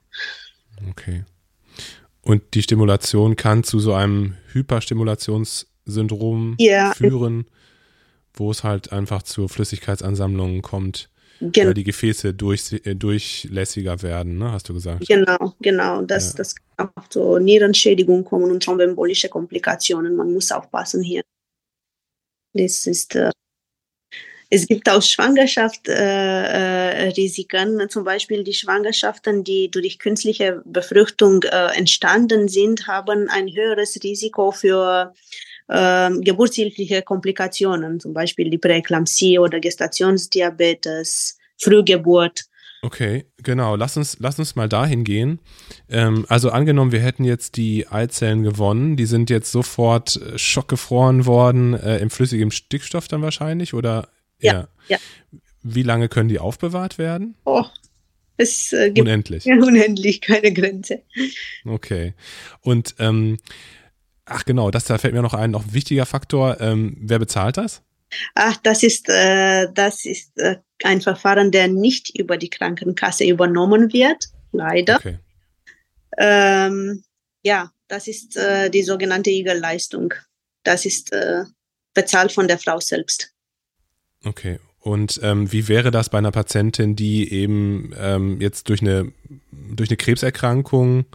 Okay. 0.89 1.23
Und 2.21 2.43
die 2.53 2.61
Stimulation 2.63 3.35
kann 3.35 3.63
zu 3.63 3.79
so 3.79 3.93
einem 3.93 4.35
Hyperstimulationssyndrom 4.51 6.55
ja. 6.59 6.93
führen, 6.93 7.47
wo 8.33 8.51
es 8.51 8.63
halt 8.63 8.91
einfach 8.91 9.23
zu 9.23 9.47
Flüssigkeitsansammlungen 9.47 10.61
kommt 10.61 11.09
Gen 11.41 11.73
die 11.73 11.83
Gefäße 11.83 12.33
durch, 12.33 12.71
äh, 12.85 12.95
durchlässiger 12.95 14.01
werden, 14.01 14.37
ne, 14.37 14.51
hast 14.51 14.69
du 14.69 14.73
gesagt. 14.73 15.05
Genau, 15.07 15.53
genau. 15.59 16.01
Das, 16.01 16.31
ja. 16.31 16.37
das 16.37 16.55
kann 16.77 16.89
auch 16.95 17.09
zu 17.09 17.37
Nierenschädigung 17.37 18.23
kommen 18.23 18.51
und 18.51 18.63
thromboembolische 18.63 19.29
Komplikationen. 19.29 20.15
Man 20.15 20.33
muss 20.33 20.51
aufpassen 20.51 21.03
hier. 21.03 21.23
Das 22.53 22.87
ist, 22.87 23.15
äh, 23.15 23.31
es 24.49 24.67
gibt 24.67 24.89
auch 24.89 25.01
Schwangerschaftsrisiken, 25.01 27.79
äh, 27.79 27.87
zum 27.89 28.05
Beispiel 28.05 28.43
die 28.43 28.53
Schwangerschaften, 28.53 29.43
die 29.43 29.69
durch 29.69 29.99
künstliche 29.99 30.61
Befruchtung 30.65 31.43
äh, 31.43 31.75
entstanden 31.75 32.47
sind, 32.47 32.87
haben 32.87 33.29
ein 33.29 33.53
höheres 33.53 33.99
Risiko 34.03 34.51
für 34.51 35.13
äh, 35.67 36.11
geburtshilfliche 36.19 37.01
Komplikationen, 37.01 37.99
zum 37.99 38.13
Beispiel 38.13 38.49
die 38.49 38.57
Präeklampsie 38.57 39.39
oder 39.39 39.59
Gestationsdiabetes, 39.59 41.37
Frühgeburt. 41.57 42.45
Okay, 42.81 43.25
genau. 43.41 43.75
Lass 43.75 43.97
uns, 43.97 44.17
lass 44.19 44.37
uns 44.37 44.55
mal 44.55 44.69
dahin 44.69 45.03
gehen. 45.03 45.39
Ähm, 45.89 46.25
also 46.29 46.51
angenommen, 46.51 46.91
wir 46.91 46.99
hätten 46.99 47.23
jetzt 47.23 47.57
die 47.57 47.87
Eizellen 47.87 48.43
gewonnen, 48.43 48.95
die 48.95 49.07
sind 49.07 49.31
jetzt 49.31 49.51
sofort 49.51 50.17
äh, 50.17 50.37
schockgefroren 50.37 51.25
worden, 51.25 51.73
äh, 51.73 51.97
im 51.97 52.11
flüssigen 52.11 52.51
Stickstoff 52.51 53.07
dann 53.07 53.23
wahrscheinlich, 53.23 53.73
oder? 53.73 54.09
Ja, 54.39 54.67
ja. 54.87 54.97
Wie 55.63 55.81
lange 55.81 56.09
können 56.09 56.29
die 56.29 56.37
aufbewahrt 56.37 56.99
werden? 56.99 57.35
Oh, 57.45 57.65
es 58.37 58.71
äh, 58.73 58.91
gibt 58.91 59.07
unendlich. 59.07 59.45
Unendlich, 59.47 60.21
keine 60.21 60.53
Grenze. 60.53 61.01
Okay. 61.65 62.13
Und 62.61 62.95
ähm, 62.99 63.37
Ach 64.25 64.43
genau, 64.45 64.71
das 64.71 64.85
da 64.85 64.97
fällt 64.97 65.13
mir 65.13 65.21
noch 65.21 65.33
ein, 65.33 65.51
noch 65.51 65.65
ein 65.65 65.73
wichtiger 65.73 66.05
Faktor. 66.05 66.59
Ähm, 66.59 66.97
wer 66.99 67.19
bezahlt 67.19 67.57
das? 67.57 67.83
Ach, 68.33 68.57
das 68.57 68.83
ist, 68.83 69.09
äh, 69.09 69.67
das 69.73 70.05
ist 70.05 70.37
äh, 70.37 70.57
ein 70.83 71.01
Verfahren, 71.01 71.51
der 71.51 71.67
nicht 71.67 72.17
über 72.17 72.37
die 72.37 72.49
Krankenkasse 72.49 73.25
übernommen 73.25 73.93
wird, 73.93 74.25
leider. 74.51 74.97
Okay. 74.97 75.19
Ähm, 76.17 77.03
ja, 77.43 77.71
das 77.87 78.07
ist 78.07 78.37
äh, 78.37 78.69
die 78.69 78.83
sogenannte 78.83 79.29
Igelleistung. 79.29 80.13
Das 80.63 80.85
ist 80.85 81.11
äh, 81.13 81.43
bezahlt 81.93 82.31
von 82.31 82.47
der 82.47 82.57
Frau 82.57 82.79
selbst. 82.79 83.31
Okay. 84.23 84.59
Und 84.79 85.19
ähm, 85.23 85.51
wie 85.51 85.67
wäre 85.67 85.89
das 85.89 86.09
bei 86.09 86.19
einer 86.19 86.31
Patientin, 86.31 86.95
die 86.95 87.31
eben 87.31 87.93
ähm, 87.97 88.39
jetzt 88.39 88.69
durch 88.69 88.81
eine, 88.81 89.11
durch 89.51 89.89
eine 89.89 89.97
Krebserkrankung 89.97 91.05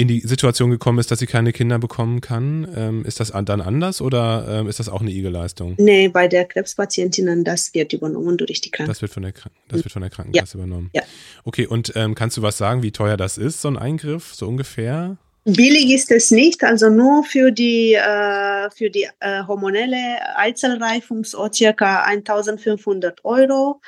in 0.00 0.08
die 0.08 0.20
Situation 0.20 0.70
gekommen 0.70 0.98
ist, 0.98 1.10
dass 1.10 1.18
sie 1.18 1.26
keine 1.26 1.52
Kinder 1.52 1.78
bekommen 1.78 2.22
kann. 2.22 2.66
Ähm, 2.74 3.04
ist 3.04 3.20
das 3.20 3.32
dann 3.32 3.60
anders 3.60 4.00
oder 4.00 4.46
ähm, 4.48 4.66
ist 4.66 4.80
das 4.80 4.88
auch 4.88 5.02
eine 5.02 5.10
IG-Leistung? 5.10 5.74
Nee, 5.76 6.08
bei 6.08 6.26
der 6.26 6.46
Krebspatientinnen, 6.46 7.44
das 7.44 7.74
wird 7.74 7.92
übernommen 7.92 8.38
durch 8.38 8.62
die 8.62 8.70
Krankenkasse. 8.70 9.00
Das 9.00 9.02
wird 9.02 9.12
von 9.12 9.22
der, 9.24 9.32
das 9.68 9.84
wird 9.84 9.92
von 9.92 10.00
der 10.00 10.10
Krankenkasse 10.10 10.56
ja. 10.56 10.64
übernommen. 10.64 10.88
Ja. 10.94 11.02
Okay, 11.44 11.66
und 11.66 11.92
ähm, 11.96 12.14
kannst 12.14 12.38
du 12.38 12.42
was 12.42 12.56
sagen, 12.56 12.82
wie 12.82 12.92
teuer 12.92 13.18
das 13.18 13.36
ist, 13.36 13.60
so 13.60 13.68
ein 13.68 13.76
Eingriff, 13.76 14.34
so 14.34 14.48
ungefähr? 14.48 15.18
Billig 15.44 15.92
ist 15.92 16.10
es 16.10 16.30
nicht, 16.30 16.64
also 16.64 16.88
nur 16.88 17.22
für 17.24 17.50
die, 17.50 17.92
äh, 17.92 18.70
für 18.70 18.88
die 18.88 19.06
äh, 19.20 19.42
hormonelle 19.46 20.36
Eizellreifung 20.36 21.24
so 21.24 21.46
circa 21.52 22.04
1500 22.04 23.22
Euro. 23.26 23.82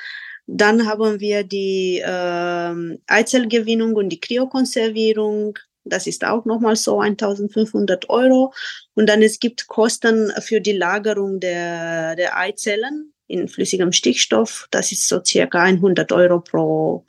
Dann 0.45 0.85
haben 0.85 1.19
wir 1.19 1.43
die 1.43 2.03
äh, 2.05 2.97
Eizellgewinnung 3.07 3.95
und 3.95 4.09
die 4.09 4.19
Kryokonservierung 4.19 5.57
das 5.85 6.07
ist 6.07 6.25
auch 6.25 6.45
nochmal 6.45 6.75
so 6.75 6.99
1500 6.99 8.09
Euro. 8.09 8.53
Und 8.93 9.07
dann 9.07 9.21
es 9.21 9.39
gibt 9.39 9.67
Kosten 9.67 10.31
für 10.41 10.61
die 10.61 10.71
Lagerung 10.71 11.39
der, 11.39 12.15
der 12.15 12.37
Eizellen 12.37 13.13
in 13.27 13.47
flüssigem 13.47 13.91
Stickstoff. 13.91 14.67
Das 14.71 14.91
ist 14.91 15.07
so 15.07 15.23
circa 15.23 15.61
100 15.61 16.11
Euro 16.11 16.39
pro, 16.39 17.05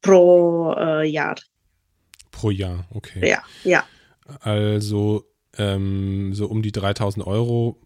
pro 0.00 0.74
äh, 0.76 1.08
Jahr. 1.08 1.36
Pro 2.30 2.50
Jahr, 2.50 2.86
okay. 2.94 3.28
Ja, 3.28 3.42
ja. 3.64 3.84
Also 4.40 5.24
ähm, 5.58 6.32
so 6.34 6.46
um 6.46 6.62
die 6.62 6.72
3000 6.72 7.26
Euro 7.26 7.80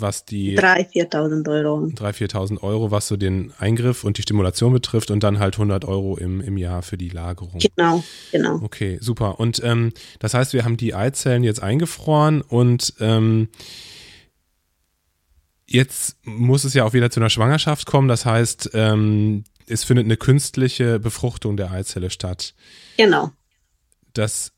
was 0.00 0.24
die 0.24 0.58
3.000, 0.58 1.10
4.000 1.10 1.48
Euro. 1.48 1.86
3.000, 1.86 2.30
4.000 2.30 2.62
Euro, 2.62 2.90
was 2.90 3.08
so 3.08 3.16
den 3.16 3.52
Eingriff 3.58 4.04
und 4.04 4.18
die 4.18 4.22
Stimulation 4.22 4.72
betrifft 4.72 5.10
und 5.10 5.22
dann 5.22 5.38
halt 5.38 5.54
100 5.54 5.84
Euro 5.84 6.16
im, 6.16 6.40
im 6.40 6.56
Jahr 6.56 6.82
für 6.82 6.96
die 6.96 7.08
Lagerung. 7.08 7.58
Genau, 7.58 8.02
genau. 8.32 8.60
Okay, 8.62 8.98
super. 9.00 9.40
Und 9.40 9.62
ähm, 9.64 9.92
das 10.18 10.34
heißt, 10.34 10.52
wir 10.52 10.64
haben 10.64 10.76
die 10.76 10.94
Eizellen 10.94 11.44
jetzt 11.44 11.62
eingefroren 11.62 12.42
und 12.42 12.94
ähm, 13.00 13.48
jetzt 15.66 16.16
muss 16.24 16.64
es 16.64 16.74
ja 16.74 16.84
auch 16.84 16.92
wieder 16.92 17.10
zu 17.10 17.20
einer 17.20 17.30
Schwangerschaft 17.30 17.86
kommen. 17.86 18.08
Das 18.08 18.24
heißt, 18.24 18.70
ähm, 18.74 19.44
es 19.66 19.84
findet 19.84 20.06
eine 20.06 20.16
künstliche 20.16 20.98
Befruchtung 20.98 21.56
der 21.56 21.70
Eizelle 21.70 22.10
statt. 22.10 22.54
Genau. 22.96 23.32
Das 24.14 24.52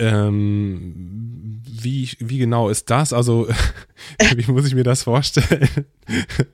Ähm, 0.00 1.62
wie, 1.82 2.10
wie 2.18 2.38
genau 2.38 2.68
ist 2.68 2.90
das? 2.90 3.12
Also, 3.12 3.48
wie 4.34 4.50
muss 4.50 4.66
ich 4.66 4.74
mir 4.74 4.82
das 4.84 5.02
vorstellen? 5.02 5.68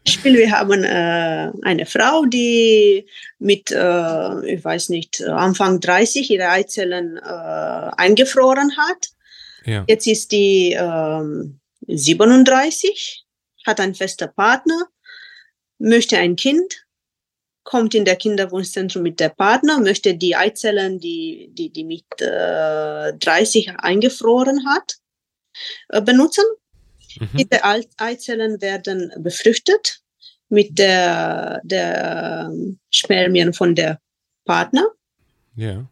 Beispiel, 0.04 0.36
wir 0.36 0.50
haben 0.50 0.84
äh, 0.84 1.52
eine 1.62 1.86
Frau, 1.86 2.24
die 2.26 3.06
mit, 3.38 3.70
äh, 3.70 4.54
ich 4.54 4.64
weiß 4.64 4.88
nicht, 4.90 5.22
Anfang 5.22 5.80
30 5.80 6.30
ihre 6.30 6.48
Eizellen 6.48 7.16
äh, 7.18 7.90
eingefroren 7.96 8.76
hat. 8.76 9.08
Ja. 9.64 9.84
Jetzt 9.88 10.06
ist 10.06 10.32
die 10.32 10.76
37, 11.88 13.24
ähm, 13.26 13.66
hat 13.66 13.80
einen 13.80 13.94
festen 13.94 14.28
Partner, 14.34 14.86
möchte 15.78 16.18
ein 16.18 16.36
Kind, 16.36 16.85
kommt 17.66 17.94
in 17.94 18.04
der 18.06 18.16
Kinderwunschzentrum 18.16 19.02
mit 19.02 19.20
der 19.20 19.28
Partner, 19.28 19.78
möchte 19.80 20.14
die 20.16 20.34
Eizellen, 20.34 20.98
die, 21.00 21.50
die, 21.52 21.68
die 21.70 21.84
mit 21.84 22.04
äh, 22.20 23.12
30 23.12 23.74
eingefroren 23.78 24.66
hat, 24.66 24.94
äh, 25.88 26.00
benutzen. 26.00 26.44
Mhm. 27.18 27.28
Diese 27.34 27.64
Eizellen 27.98 28.62
werden 28.62 29.12
befruchtet 29.18 30.00
mit 30.48 30.78
der, 30.78 31.60
der 31.64 32.50
Spermien 32.90 33.52
von 33.52 33.74
der 33.74 34.00
Partner. 34.44 34.86
Ja. 35.56 35.84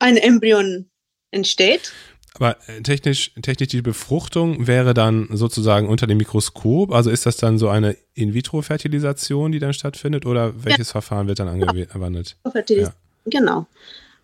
Ein 0.00 0.16
Embryon 0.16 0.90
entsteht. 1.30 1.92
Aber 2.34 2.56
äh, 2.68 2.80
technisch, 2.82 3.32
technisch 3.42 3.68
die 3.68 3.82
Befruchtung 3.82 4.66
wäre 4.66 4.94
dann 4.94 5.28
sozusagen 5.32 5.88
unter 5.88 6.06
dem 6.06 6.18
Mikroskop. 6.18 6.92
Also 6.92 7.10
ist 7.10 7.26
das 7.26 7.36
dann 7.36 7.58
so 7.58 7.68
eine 7.68 7.96
In-vitro-Fertilisation, 8.14 9.52
die 9.52 9.58
dann 9.58 9.72
stattfindet, 9.72 10.26
oder 10.26 10.64
welches 10.64 10.88
ja. 10.88 10.92
Verfahren 10.92 11.26
wird 11.28 11.40
dann 11.40 11.48
angewandt? 11.48 12.36
Ja. 12.68 12.92
Genau. 13.26 13.66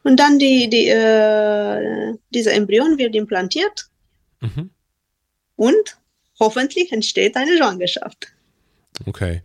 Und 0.03 0.21
dann 0.21 0.39
die, 0.39 0.71
die, 0.71 0.87
äh, 0.87 2.15
dieser 2.33 2.53
Embryon 2.53 2.97
wird 2.97 3.15
implantiert 3.17 3.89
mhm. 4.41 4.71
und 5.57 5.99
hoffentlich 6.39 6.93
entsteht 6.93 7.37
eine 7.37 7.57
Schwangerschaft. 7.57 8.29
Okay. 9.05 9.43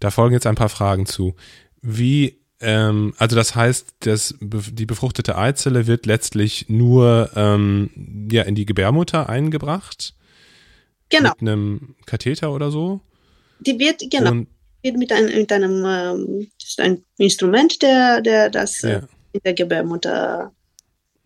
Da 0.00 0.10
folgen 0.10 0.34
jetzt 0.34 0.46
ein 0.46 0.54
paar 0.54 0.68
Fragen 0.68 1.06
zu. 1.06 1.34
Wie 1.80 2.41
ähm, 2.62 3.14
also 3.18 3.36
das 3.36 3.54
heißt, 3.54 3.94
das, 4.00 4.34
die 4.40 4.86
befruchtete 4.86 5.36
Eizelle 5.36 5.86
wird 5.86 6.06
letztlich 6.06 6.68
nur 6.68 7.30
ähm, 7.34 8.28
ja, 8.30 8.42
in 8.42 8.54
die 8.54 8.66
Gebärmutter 8.66 9.28
eingebracht. 9.28 10.14
Genau. 11.08 11.30
Mit 11.30 11.40
einem 11.40 11.96
Katheter 12.06 12.52
oder 12.52 12.70
so. 12.70 13.00
Die 13.60 13.78
wird, 13.78 14.02
genau, 14.10 14.30
Und, 14.30 14.48
wird 14.82 14.96
mit, 14.96 15.12
ein, 15.12 15.26
mit 15.26 15.52
einem 15.52 15.84
ähm, 15.84 16.48
das 16.58 16.70
ist 16.70 16.80
ein 16.80 17.04
Instrument, 17.18 17.82
der, 17.82 18.20
der 18.20 18.48
das 18.48 18.80
ja. 18.82 19.02
in 19.32 19.40
der 19.44 19.54
Gebärmutter 19.54 20.52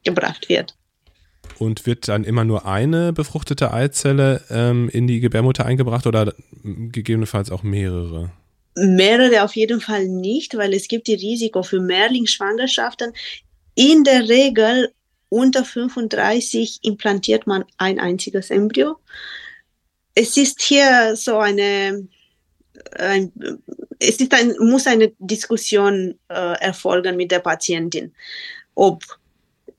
gebracht 0.04 0.48
wird. 0.48 0.74
Und 1.58 1.86
wird 1.86 2.08
dann 2.08 2.24
immer 2.24 2.44
nur 2.44 2.66
eine 2.66 3.12
befruchtete 3.12 3.72
Eizelle 3.72 4.42
ähm, 4.50 4.88
in 4.88 5.06
die 5.06 5.20
Gebärmutter 5.20 5.64
eingebracht 5.64 6.06
oder 6.06 6.34
gegebenenfalls 6.62 7.50
auch 7.50 7.62
mehrere? 7.62 8.32
Mehrere 8.76 9.42
auf 9.42 9.56
jeden 9.56 9.80
Fall 9.80 10.06
nicht, 10.06 10.56
weil 10.56 10.74
es 10.74 10.86
gibt 10.86 11.06
die 11.06 11.14
Risiko 11.14 11.62
für 11.62 11.80
Mehrlingsschwangerschaften. 11.80 13.12
In 13.74 14.04
der 14.04 14.28
Regel 14.28 14.92
unter 15.28 15.64
35 15.64 16.80
implantiert 16.82 17.46
man 17.46 17.64
ein 17.78 17.98
einziges 17.98 18.50
Embryo. 18.50 18.98
Es 20.14 20.36
ist 20.36 20.62
hier 20.62 21.16
so 21.16 21.38
eine, 21.38 22.06
ein, 22.98 23.32
es 23.98 24.20
ist 24.20 24.32
ein, 24.32 24.54
muss 24.60 24.86
eine 24.86 25.12
Diskussion 25.18 26.18
äh, 26.28 26.60
erfolgen 26.60 27.16
mit 27.16 27.30
der 27.32 27.40
Patientin, 27.40 28.14
ob 28.74 29.02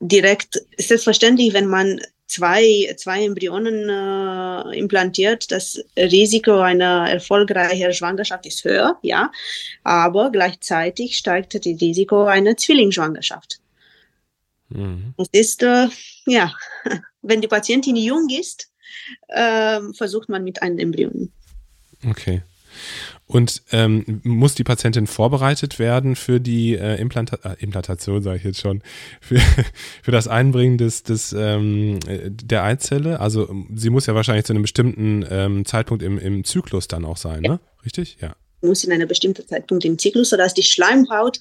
direkt, 0.00 0.60
selbstverständlich, 0.76 1.54
wenn 1.54 1.66
man 1.66 2.00
zwei, 2.28 2.94
zwei 2.96 3.24
Embryonen 3.24 3.88
äh, 3.88 4.78
implantiert, 4.78 5.50
das 5.50 5.82
Risiko 5.96 6.60
einer 6.60 7.10
erfolgreichen 7.10 7.92
Schwangerschaft 7.92 8.46
ist 8.46 8.62
höher, 8.64 8.98
ja, 9.02 9.32
aber 9.82 10.30
gleichzeitig 10.30 11.16
steigt 11.16 11.54
das 11.54 11.64
Risiko 11.64 12.24
einer 12.24 12.56
Zwillingsschwangerschaft. 12.56 13.60
Mhm. 14.68 15.14
Das 15.16 15.28
ist, 15.32 15.62
äh, 15.62 15.88
ja, 16.26 16.52
wenn 17.22 17.40
die 17.40 17.48
Patientin 17.48 17.96
jung 17.96 18.28
ist, 18.28 18.70
äh, 19.28 19.80
versucht 19.94 20.28
man 20.28 20.44
mit 20.44 20.62
einem 20.62 20.78
Embryon. 20.78 21.32
Okay. 22.08 22.42
Und 23.26 23.62
ähm, 23.72 24.20
muss 24.24 24.54
die 24.54 24.64
Patientin 24.64 25.06
vorbereitet 25.06 25.78
werden 25.78 26.16
für 26.16 26.40
die 26.40 26.74
äh, 26.74 27.00
Implanta 27.00 27.38
äh, 27.44 27.56
Implantation, 27.62 28.22
sage 28.22 28.38
ich 28.38 28.44
jetzt 28.44 28.60
schon, 28.60 28.82
für, 29.20 29.38
für 30.02 30.10
das 30.10 30.28
Einbringen 30.28 30.78
des, 30.78 31.02
des, 31.02 31.32
ähm, 31.32 32.00
der 32.06 32.64
Eizelle? 32.64 33.20
Also 33.20 33.54
sie 33.74 33.90
muss 33.90 34.06
ja 34.06 34.14
wahrscheinlich 34.14 34.46
zu 34.46 34.52
einem 34.52 34.62
bestimmten 34.62 35.24
ähm, 35.28 35.64
Zeitpunkt 35.64 36.02
im, 36.02 36.18
im 36.18 36.44
Zyklus 36.44 36.88
dann 36.88 37.04
auch 37.04 37.16
sein, 37.16 37.44
ja. 37.44 37.52
ne? 37.52 37.60
Richtig? 37.84 38.18
Ja 38.20 38.34
muss 38.60 38.84
in 38.84 38.92
einer 38.92 39.06
bestimmten 39.06 39.46
Zeitpunkt 39.46 39.84
im 39.84 39.98
Zyklus, 39.98 40.30
sodass 40.30 40.54
die 40.54 40.62
Schleimhaut 40.62 41.40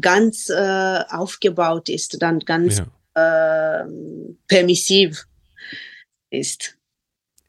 ganz 0.00 0.50
äh, 0.50 1.00
aufgebaut 1.08 1.88
ist, 1.88 2.20
dann 2.20 2.40
ganz 2.40 2.82
ja. 3.16 3.82
äh, 3.82 3.86
permissiv 4.48 5.26
ist. 6.30 6.76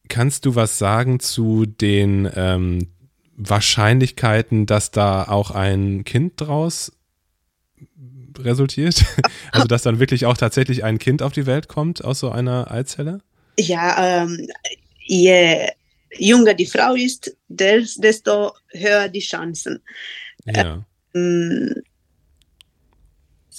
Kannst 0.08 0.44
du 0.44 0.54
was 0.54 0.78
sagen 0.78 1.20
zu 1.20 1.66
den 1.66 2.28
ähm, 2.34 2.88
Wahrscheinlichkeiten, 3.48 4.66
dass 4.66 4.90
da 4.90 5.24
auch 5.24 5.50
ein 5.50 6.04
Kind 6.04 6.34
draus 6.36 6.92
resultiert? 8.38 9.04
Also 9.52 9.66
dass 9.66 9.82
dann 9.82 9.98
wirklich 9.98 10.26
auch 10.26 10.36
tatsächlich 10.36 10.84
ein 10.84 10.98
Kind 10.98 11.22
auf 11.22 11.32
die 11.32 11.46
Welt 11.46 11.66
kommt 11.66 12.04
aus 12.04 12.20
so 12.20 12.30
einer 12.30 12.70
Eizelle? 12.70 13.20
Ja, 13.58 14.22
ähm, 14.22 14.48
je 14.98 15.66
jünger 16.16 16.54
die 16.54 16.66
Frau 16.66 16.94
ist, 16.94 17.36
desto 17.48 18.52
höher 18.68 19.08
die 19.08 19.20
Chancen. 19.20 19.82
Ja. 20.44 20.84
Ähm, 21.14 21.82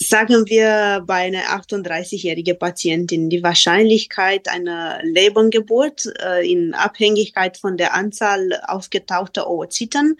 sagen 0.01 0.47
wir 0.47 1.03
bei 1.05 1.27
einer 1.27 1.43
38-jährigen 1.61 2.57
Patientin 2.57 3.29
die 3.29 3.43
Wahrscheinlichkeit 3.43 4.47
einer 4.47 4.99
Lebengeburt 5.03 6.11
äh, 6.23 6.49
in 6.51 6.73
Abhängigkeit 6.73 7.57
von 7.57 7.77
der 7.77 7.93
Anzahl 7.93 8.59
aufgetauchter 8.67 9.49
Oozyten 9.49 10.17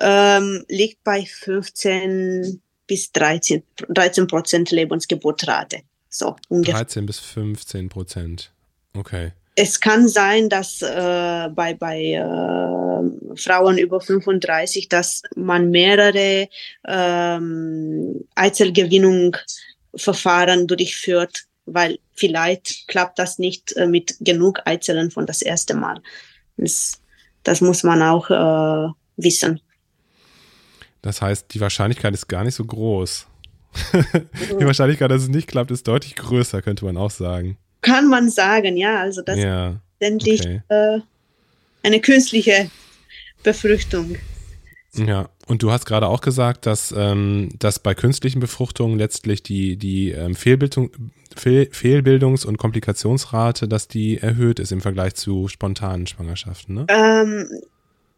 ähm, 0.00 0.64
liegt 0.68 1.02
bei 1.04 1.24
15 1.24 2.60
bis 2.86 3.12
13, 3.12 3.62
13 3.88 4.26
Prozent 4.26 4.70
Lebensgeburtrate. 4.70 5.80
So 6.08 6.36
ungefähr. 6.48 6.74
13 6.84 7.06
bis 7.06 7.18
15 7.18 7.88
Prozent. 7.88 8.52
Okay. 8.94 9.32
Es 9.60 9.80
kann 9.80 10.06
sein, 10.06 10.48
dass 10.48 10.82
äh, 10.82 11.48
bei, 11.52 11.74
bei 11.74 12.12
äh, 12.12 13.36
Frauen 13.36 13.76
über 13.76 14.00
35, 14.00 14.88
dass 14.88 15.22
man 15.34 15.70
mehrere 15.70 16.48
ähm, 16.86 18.24
Eizellgewinnungsverfahren 18.36 20.68
durchführt, 20.68 21.46
weil 21.66 21.98
vielleicht 22.14 22.86
klappt 22.86 23.18
das 23.18 23.40
nicht 23.40 23.76
äh, 23.76 23.88
mit 23.88 24.14
genug 24.20 24.60
Eizellen 24.64 25.10
von 25.10 25.26
das 25.26 25.42
erste 25.42 25.74
Mal. 25.74 26.00
Das, 26.56 27.00
das 27.42 27.60
muss 27.60 27.82
man 27.82 28.00
auch 28.00 28.30
äh, 28.30 28.92
wissen. 29.16 29.60
Das 31.02 31.20
heißt, 31.20 31.52
die 31.52 31.60
Wahrscheinlichkeit 31.60 32.14
ist 32.14 32.28
gar 32.28 32.44
nicht 32.44 32.54
so 32.54 32.64
groß. 32.64 33.26
die 34.60 34.66
Wahrscheinlichkeit, 34.66 35.10
dass 35.10 35.22
es 35.22 35.28
nicht 35.28 35.48
klappt, 35.48 35.72
ist 35.72 35.88
deutlich 35.88 36.14
größer, 36.14 36.62
könnte 36.62 36.84
man 36.84 36.96
auch 36.96 37.10
sagen 37.10 37.58
kann 37.88 38.08
man 38.08 38.30
sagen, 38.30 38.76
ja. 38.76 39.00
Also 39.00 39.22
das 39.22 39.38
ja, 39.38 39.68
ist 39.70 39.76
letztendlich 40.00 40.40
okay. 40.40 40.60
äh, 40.68 41.00
eine 41.82 42.00
künstliche 42.00 42.70
Befruchtung. 43.42 44.16
Ja, 44.94 45.28
und 45.46 45.62
du 45.62 45.70
hast 45.70 45.86
gerade 45.86 46.08
auch 46.08 46.20
gesagt, 46.20 46.66
dass, 46.66 46.92
ähm, 46.96 47.50
dass 47.58 47.78
bei 47.78 47.94
künstlichen 47.94 48.40
Befruchtungen 48.40 48.98
letztlich 48.98 49.42
die, 49.42 49.76
die 49.76 50.10
ähm, 50.10 50.34
Fehlbildung, 50.34 50.90
Fehl, 51.36 51.68
Fehlbildungs- 51.72 52.46
und 52.46 52.56
Komplikationsrate, 52.56 53.68
dass 53.68 53.86
die 53.86 54.18
erhöht 54.18 54.58
ist 54.58 54.72
im 54.72 54.80
Vergleich 54.80 55.14
zu 55.14 55.48
spontanen 55.48 56.06
Schwangerschaften, 56.06 56.74
ne? 56.74 56.86
Ähm, 56.88 57.48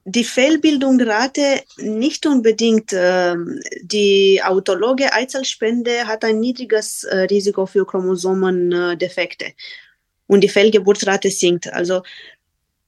die 0.04 0.24
Fehlbildungsrate 0.24 1.62
nicht 1.78 2.26
unbedingt. 2.26 2.92
Ähm, 2.92 3.60
die 3.82 4.40
autologe 4.42 5.12
Eizellspende 5.12 6.06
hat 6.06 6.24
ein 6.24 6.40
niedriges 6.40 7.04
äh, 7.04 7.18
Risiko 7.22 7.66
für 7.66 7.86
Chromosomendefekte 7.86 9.46
und 10.26 10.42
die 10.42 10.48
Fehlgeburtsrate 10.48 11.30
sinkt. 11.30 11.72
Also 11.72 12.02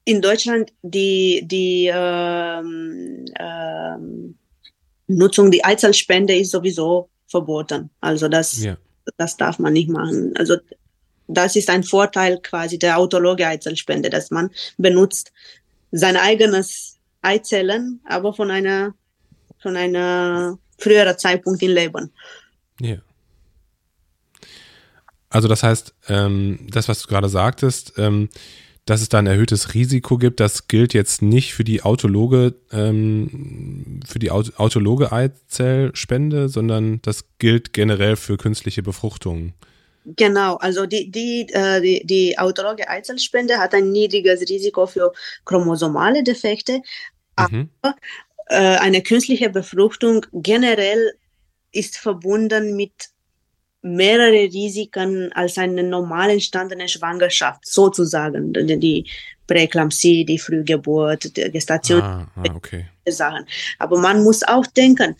in 0.05 0.21
Deutschland 0.21 0.73
die, 0.83 1.43
die 1.45 1.91
ähm, 1.93 3.27
ähm, 3.39 4.35
Nutzung 5.07 5.51
der 5.51 5.67
Eizellspende 5.67 6.37
ist 6.37 6.51
sowieso 6.51 7.09
verboten. 7.27 7.91
Also 8.01 8.29
das, 8.29 8.63
ja. 8.63 8.77
das 9.17 9.37
darf 9.37 9.59
man 9.59 9.75
nicht 9.75 9.91
machen. 9.91 10.35
Also 10.37 10.57
das 11.29 11.57
ist 11.57 11.71
ein 11.71 11.85
Vorteil 11.85 12.39
quasi 12.41 12.79
der 12.79 12.99
autologe 12.99 13.47
Eizellspende, 13.47 14.11
dass 14.11 14.31
man 14.31 14.51
benutzt 14.77 15.33
sein 15.93 16.17
eigenes 16.17 16.92
Eizellen, 17.23 18.01
aber 18.05 18.35
von 18.35 18.51
einer, 18.51 18.95
von 19.61 19.77
einer 19.77 20.59
früheren 20.79 21.17
Zeitpunkt 21.17 21.63
im 21.63 21.71
Leben. 21.71 22.11
Ja. 22.81 22.97
Also 25.31 25.49
das 25.49 25.63
heißt, 25.63 25.95
ähm, 26.09 26.67
das, 26.71 26.89
was 26.89 27.01
du 27.03 27.09
gerade 27.09 27.29
sagtest, 27.29 27.95
ähm, 27.97 28.29
dass 28.85 29.01
es 29.01 29.09
da 29.09 29.19
ein 29.19 29.27
erhöhtes 29.27 29.75
Risiko 29.75 30.19
gibt, 30.19 30.41
das 30.41 30.67
gilt 30.67 30.93
jetzt 30.93 31.23
nicht 31.23 31.55
für 31.55 31.65
die 31.65 31.83
autologe, 31.83 32.55
ähm, 32.73 34.01
für 34.07 34.19
die 34.19 34.31
autologe 34.31 35.13
Eizellspende, 35.13 36.49
sondern 36.49 37.01
das 37.03 37.25
gilt 37.39 37.73
generell 37.73 38.17
für 38.17 38.37
künstliche 38.37 38.83
Befruchtungen. 38.83 39.55
Genau, 40.05 40.57
also 40.57 40.85
die, 40.85 41.13
die, 41.13 41.47
äh, 41.53 41.81
die, 41.81 42.05
die 42.05 42.37
autologe 42.37 42.89
Eizellspende 42.89 43.59
hat 43.59 43.73
ein 43.73 43.93
niedriges 43.93 44.41
Risiko 44.41 44.87
für 44.87 45.13
chromosomale 45.45 46.25
Defekte, 46.25 46.83
mhm. 47.51 47.69
aber 47.81 47.97
äh, 48.47 48.77
eine 48.79 49.03
künstliche 49.03 49.51
Befruchtung 49.51 50.27
generell 50.33 51.13
ist 51.73 51.97
verbunden 51.97 52.77
mit 52.77 52.93
mehrere 53.83 54.45
Risiken 54.45 55.33
als 55.33 55.59
eine 55.59 55.83
normal 55.83 56.31
entstandene 56.31 56.89
Schwangerschaft, 56.89 57.67
sozusagen. 57.67 58.53
Die 58.53 59.07
Präeklampsie, 59.47 60.25
die 60.25 60.39
Frühgeburt, 60.39 61.37
die 61.37 61.51
Gestation, 61.51 62.01
ah, 62.01 62.31
ah, 62.37 62.55
okay. 62.55 62.87
Sachen. 63.09 63.45
Aber 63.79 63.99
man 63.99 64.23
muss 64.23 64.43
auch 64.45 64.67
denken, 64.67 65.17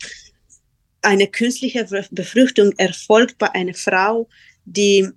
eine 1.01 1.27
künstliche 1.27 1.85
Befruchtung 2.11 2.71
erfolgt 2.77 3.37
bei 3.37 3.53
einer 3.53 3.73
Frau, 3.73 4.29
die 4.63 5.09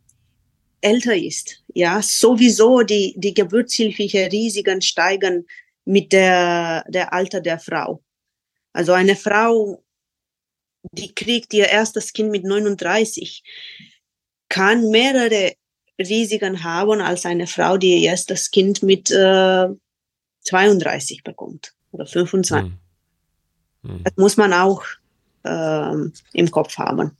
älter 0.80 1.16
ist. 1.16 1.62
Ja, 1.74 2.02
sowieso 2.02 2.82
die, 2.82 3.14
die 3.16 3.32
geburtshilfliche 3.32 4.30
Risiken 4.30 4.82
steigen 4.82 5.46
mit 5.86 6.12
der, 6.12 6.84
der 6.88 7.14
Alter 7.14 7.40
der 7.40 7.58
Frau. 7.58 8.02
Also 8.74 8.92
eine 8.92 9.16
Frau 9.16 9.82
die 10.92 11.14
kriegt 11.14 11.52
ihr 11.54 11.68
erstes 11.68 12.12
Kind 12.12 12.30
mit 12.30 12.44
39, 12.44 13.42
kann 14.48 14.90
mehrere 14.90 15.52
Risiken 15.98 16.62
haben 16.62 17.00
als 17.00 17.26
eine 17.26 17.46
Frau, 17.46 17.76
die 17.76 17.94
ihr 17.94 18.10
erstes 18.10 18.50
Kind 18.50 18.82
mit 18.82 19.10
äh, 19.10 19.68
32 20.42 21.24
bekommt 21.24 21.72
oder 21.90 22.06
25. 22.06 22.70
Hm. 22.70 22.78
Hm. 23.82 24.04
Das 24.04 24.16
muss 24.16 24.36
man 24.36 24.52
auch 24.52 24.82
äh, 25.44 25.94
im 26.32 26.50
Kopf 26.50 26.76
haben. 26.76 27.16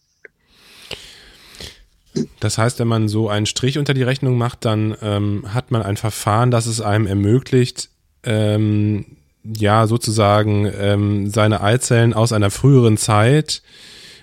Das 2.41 2.57
heißt, 2.57 2.79
wenn 2.79 2.89
man 2.89 3.09
so 3.09 3.29
einen 3.29 3.47
Strich 3.47 3.79
unter 3.79 3.93
die 3.93 4.03
Rechnung 4.03 4.39
macht, 4.39 4.65
dann 4.65 4.97
ähm, 5.03 5.53
hat 5.53 5.71
man 5.71 5.83
ein 5.83 5.99
Verfahren, 5.99 6.51
das 6.51 6.67
es 6.67 6.81
einem 6.81 7.07
ermöglicht, 7.07 7.91
ähm, 8.27 9.07
ja 9.45 9.87
sozusagen 9.87 10.71
ähm, 10.79 11.31
seine 11.31 11.61
Eizellen 11.61 12.15
aus 12.15 12.33
einer 12.33 12.51
früheren 12.51 12.97
Zeit, 12.97 13.63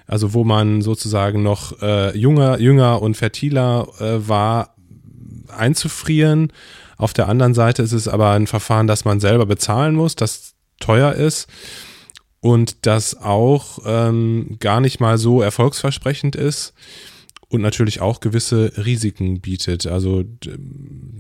also 0.06 0.34
wo 0.34 0.44
man 0.44 0.82
sozusagen 0.82 1.44
noch 1.44 1.82
äh, 1.82 2.16
junger, 2.18 2.60
jünger 2.60 3.02
und 3.02 3.16
fertiler 3.16 3.88
äh, 4.00 4.28
war, 4.28 4.76
einzufrieren. 5.48 6.52
Auf 6.98 7.14
der 7.14 7.30
anderen 7.30 7.54
Seite 7.54 7.84
ist 7.84 7.94
es 7.94 8.08
aber 8.08 8.32
ein 8.32 8.48
Verfahren, 8.48 8.88
das 8.88 9.06
man 9.06 9.20
selber 9.20 9.46
bezahlen 9.46 9.96
muss, 9.96 10.16
das 10.16 10.54
teuer 10.80 11.14
ist 11.14 11.48
und 12.42 12.86
das 12.86 13.22
auch 13.22 13.80
ähm, 13.86 14.58
gar 14.60 14.82
nicht 14.82 15.00
mal 15.00 15.18
so 15.18 15.42
erfolgsversprechend 15.42 16.36
ist 16.36 16.74
und 17.54 17.62
natürlich 17.62 18.02
auch 18.02 18.20
gewisse 18.20 18.72
Risiken 18.84 19.40
bietet. 19.40 19.86
Also 19.86 20.24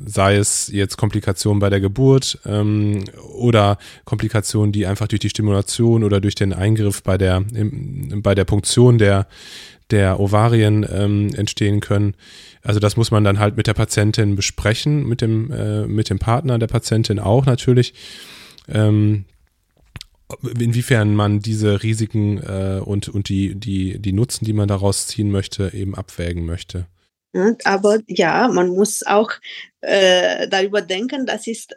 sei 0.04 0.36
es 0.36 0.68
jetzt 0.68 0.98
Komplikationen 0.98 1.60
bei 1.60 1.70
der 1.70 1.80
Geburt 1.80 2.40
ähm, 2.48 3.04
oder 3.38 3.78
Komplikationen, 4.04 4.72
die 4.72 4.88
einfach 4.88 5.08
durch 5.08 5.20
die 5.20 5.30
Stimulation 5.30 6.04
oder 6.04 6.20
durch 6.20 6.34
den 6.34 6.52
Eingriff 6.52 7.04
bei 7.04 7.20
der, 7.20 7.44
im, 7.54 8.24
bei 8.24 8.34
der 8.34 8.46
Punktion 8.46 8.98
der, 8.98 9.28
der 9.92 10.20
Ovarien 10.20 10.84
ähm, 10.92 11.30
entstehen 11.36 11.82
können. 11.82 12.16
Also 12.64 12.80
das 12.80 12.98
muss 12.98 13.12
man 13.12 13.24
dann 13.24 13.38
halt 13.38 13.56
mit 13.56 13.68
der 13.68 13.76
Patientin 13.76 14.36
besprechen, 14.36 15.08
mit 15.08 15.22
dem, 15.22 15.52
äh, 15.52 15.86
mit 15.86 16.10
dem 16.10 16.18
Partner 16.18 16.58
der 16.58 16.68
Patientin 16.68 17.20
auch 17.20 17.46
natürlich. 17.46 17.94
Ähm, 18.68 19.26
inwiefern 20.60 21.16
man 21.16 21.40
diese 21.40 21.84
Risiken 21.84 22.38
äh, 22.38 22.82
und, 22.84 23.10
und 23.10 23.30
die, 23.30 23.56
die, 23.56 24.00
die 24.00 24.14
Nutzen, 24.14 24.46
die 24.46 24.54
man 24.54 24.68
daraus 24.68 25.08
ziehen 25.08 25.32
möchte, 25.32 25.74
eben 25.74 25.96
abwägen 25.96 26.46
möchte. 26.46 26.88
aber 27.64 28.00
ja, 28.08 28.48
man 28.48 28.70
muss 28.70 29.04
auch 29.06 29.32
äh, 29.82 30.48
darüber 30.48 30.82
denken, 30.82 31.26
das 31.26 31.48
ist 31.48 31.76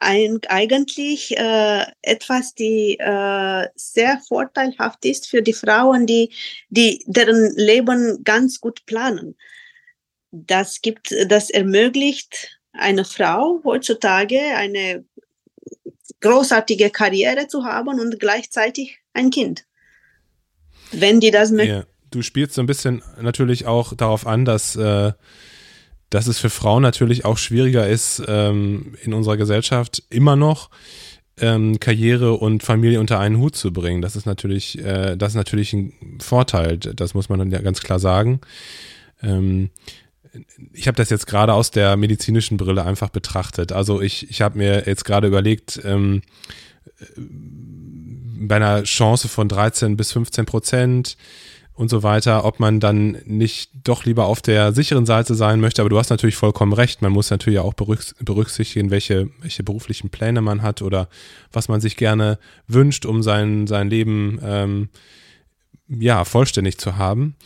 ein, 0.00 0.38
eigentlich 0.48 1.36
äh, 1.36 1.84
etwas, 2.02 2.54
die 2.54 2.96
äh, 2.98 3.68
sehr 3.74 4.20
vorteilhaft 4.26 5.04
ist 5.04 5.28
für 5.28 5.42
die 5.42 5.52
Frauen, 5.52 6.06
die, 6.06 6.32
die 6.68 7.04
deren 7.06 7.54
Leben 7.56 8.22
ganz 8.22 8.60
gut 8.60 8.86
planen. 8.86 9.36
Das 10.30 10.80
gibt, 10.82 11.14
das 11.28 11.50
ermöglicht 11.50 12.60
eine 12.72 13.04
Frau 13.04 13.60
heutzutage 13.64 14.38
eine 14.54 15.04
großartige 16.20 16.90
Karriere 16.90 17.46
zu 17.48 17.64
haben 17.64 18.00
und 18.00 18.18
gleichzeitig 18.18 18.98
ein 19.12 19.30
Kind. 19.30 19.64
Wenn 20.92 21.20
die 21.20 21.30
das 21.30 21.50
möchten. 21.50 21.74
Ja. 21.74 21.84
Du 22.10 22.22
spielst 22.22 22.54
so 22.54 22.62
ein 22.62 22.66
bisschen 22.66 23.02
natürlich 23.20 23.66
auch 23.66 23.92
darauf 23.92 24.26
an, 24.26 24.46
dass, 24.46 24.76
äh, 24.76 25.12
dass 26.08 26.26
es 26.26 26.38
für 26.38 26.48
Frauen 26.48 26.82
natürlich 26.82 27.26
auch 27.26 27.36
schwieriger 27.36 27.86
ist, 27.86 28.22
ähm, 28.26 28.96
in 29.02 29.12
unserer 29.12 29.36
Gesellschaft 29.36 30.02
immer 30.08 30.34
noch 30.34 30.70
ähm, 31.40 31.78
Karriere 31.80 32.34
und 32.34 32.62
Familie 32.62 33.00
unter 33.00 33.18
einen 33.18 33.38
Hut 33.38 33.56
zu 33.56 33.72
bringen. 33.74 34.00
Das 34.00 34.16
ist 34.16 34.24
natürlich, 34.24 34.78
äh, 34.78 35.16
das 35.16 35.32
ist 35.32 35.36
natürlich 35.36 35.74
ein 35.74 36.18
Vorteil, 36.20 36.78
das 36.78 37.12
muss 37.12 37.28
man 37.28 37.38
dann 37.38 37.50
ja 37.50 37.60
ganz 37.60 37.82
klar 37.82 37.98
sagen. 37.98 38.40
Ähm, 39.22 39.70
ich 40.72 40.86
habe 40.86 40.96
das 40.96 41.10
jetzt 41.10 41.26
gerade 41.26 41.54
aus 41.54 41.70
der 41.70 41.96
medizinischen 41.96 42.56
Brille 42.56 42.84
einfach 42.84 43.08
betrachtet. 43.08 43.72
Also 43.72 44.00
ich, 44.00 44.30
ich 44.30 44.40
habe 44.42 44.58
mir 44.58 44.84
jetzt 44.86 45.04
gerade 45.04 45.26
überlegt, 45.26 45.80
ähm, 45.84 46.22
bei 48.40 48.56
einer 48.56 48.82
Chance 48.84 49.28
von 49.28 49.48
13 49.48 49.96
bis 49.96 50.12
15 50.12 50.46
Prozent 50.46 51.16
und 51.74 51.90
so 51.90 52.02
weiter, 52.02 52.44
ob 52.44 52.58
man 52.58 52.80
dann 52.80 53.18
nicht 53.24 53.70
doch 53.84 54.04
lieber 54.04 54.26
auf 54.26 54.42
der 54.42 54.72
sicheren 54.72 55.06
Seite 55.06 55.34
sein 55.36 55.60
möchte. 55.60 55.80
Aber 55.80 55.88
du 55.88 55.98
hast 55.98 56.10
natürlich 56.10 56.34
vollkommen 56.36 56.72
recht. 56.72 57.02
Man 57.02 57.12
muss 57.12 57.30
natürlich 57.30 57.60
auch 57.60 57.74
berücksichtigen, 57.74 58.90
welche, 58.90 59.30
welche 59.40 59.62
beruflichen 59.62 60.10
Pläne 60.10 60.40
man 60.40 60.62
hat 60.62 60.82
oder 60.82 61.08
was 61.52 61.68
man 61.68 61.80
sich 61.80 61.96
gerne 61.96 62.38
wünscht, 62.66 63.06
um 63.06 63.22
sein, 63.22 63.68
sein 63.68 63.90
Leben 63.90 64.40
ähm, 64.42 64.88
ja, 65.88 66.24
vollständig 66.24 66.78
zu 66.78 66.96
haben. 66.96 67.36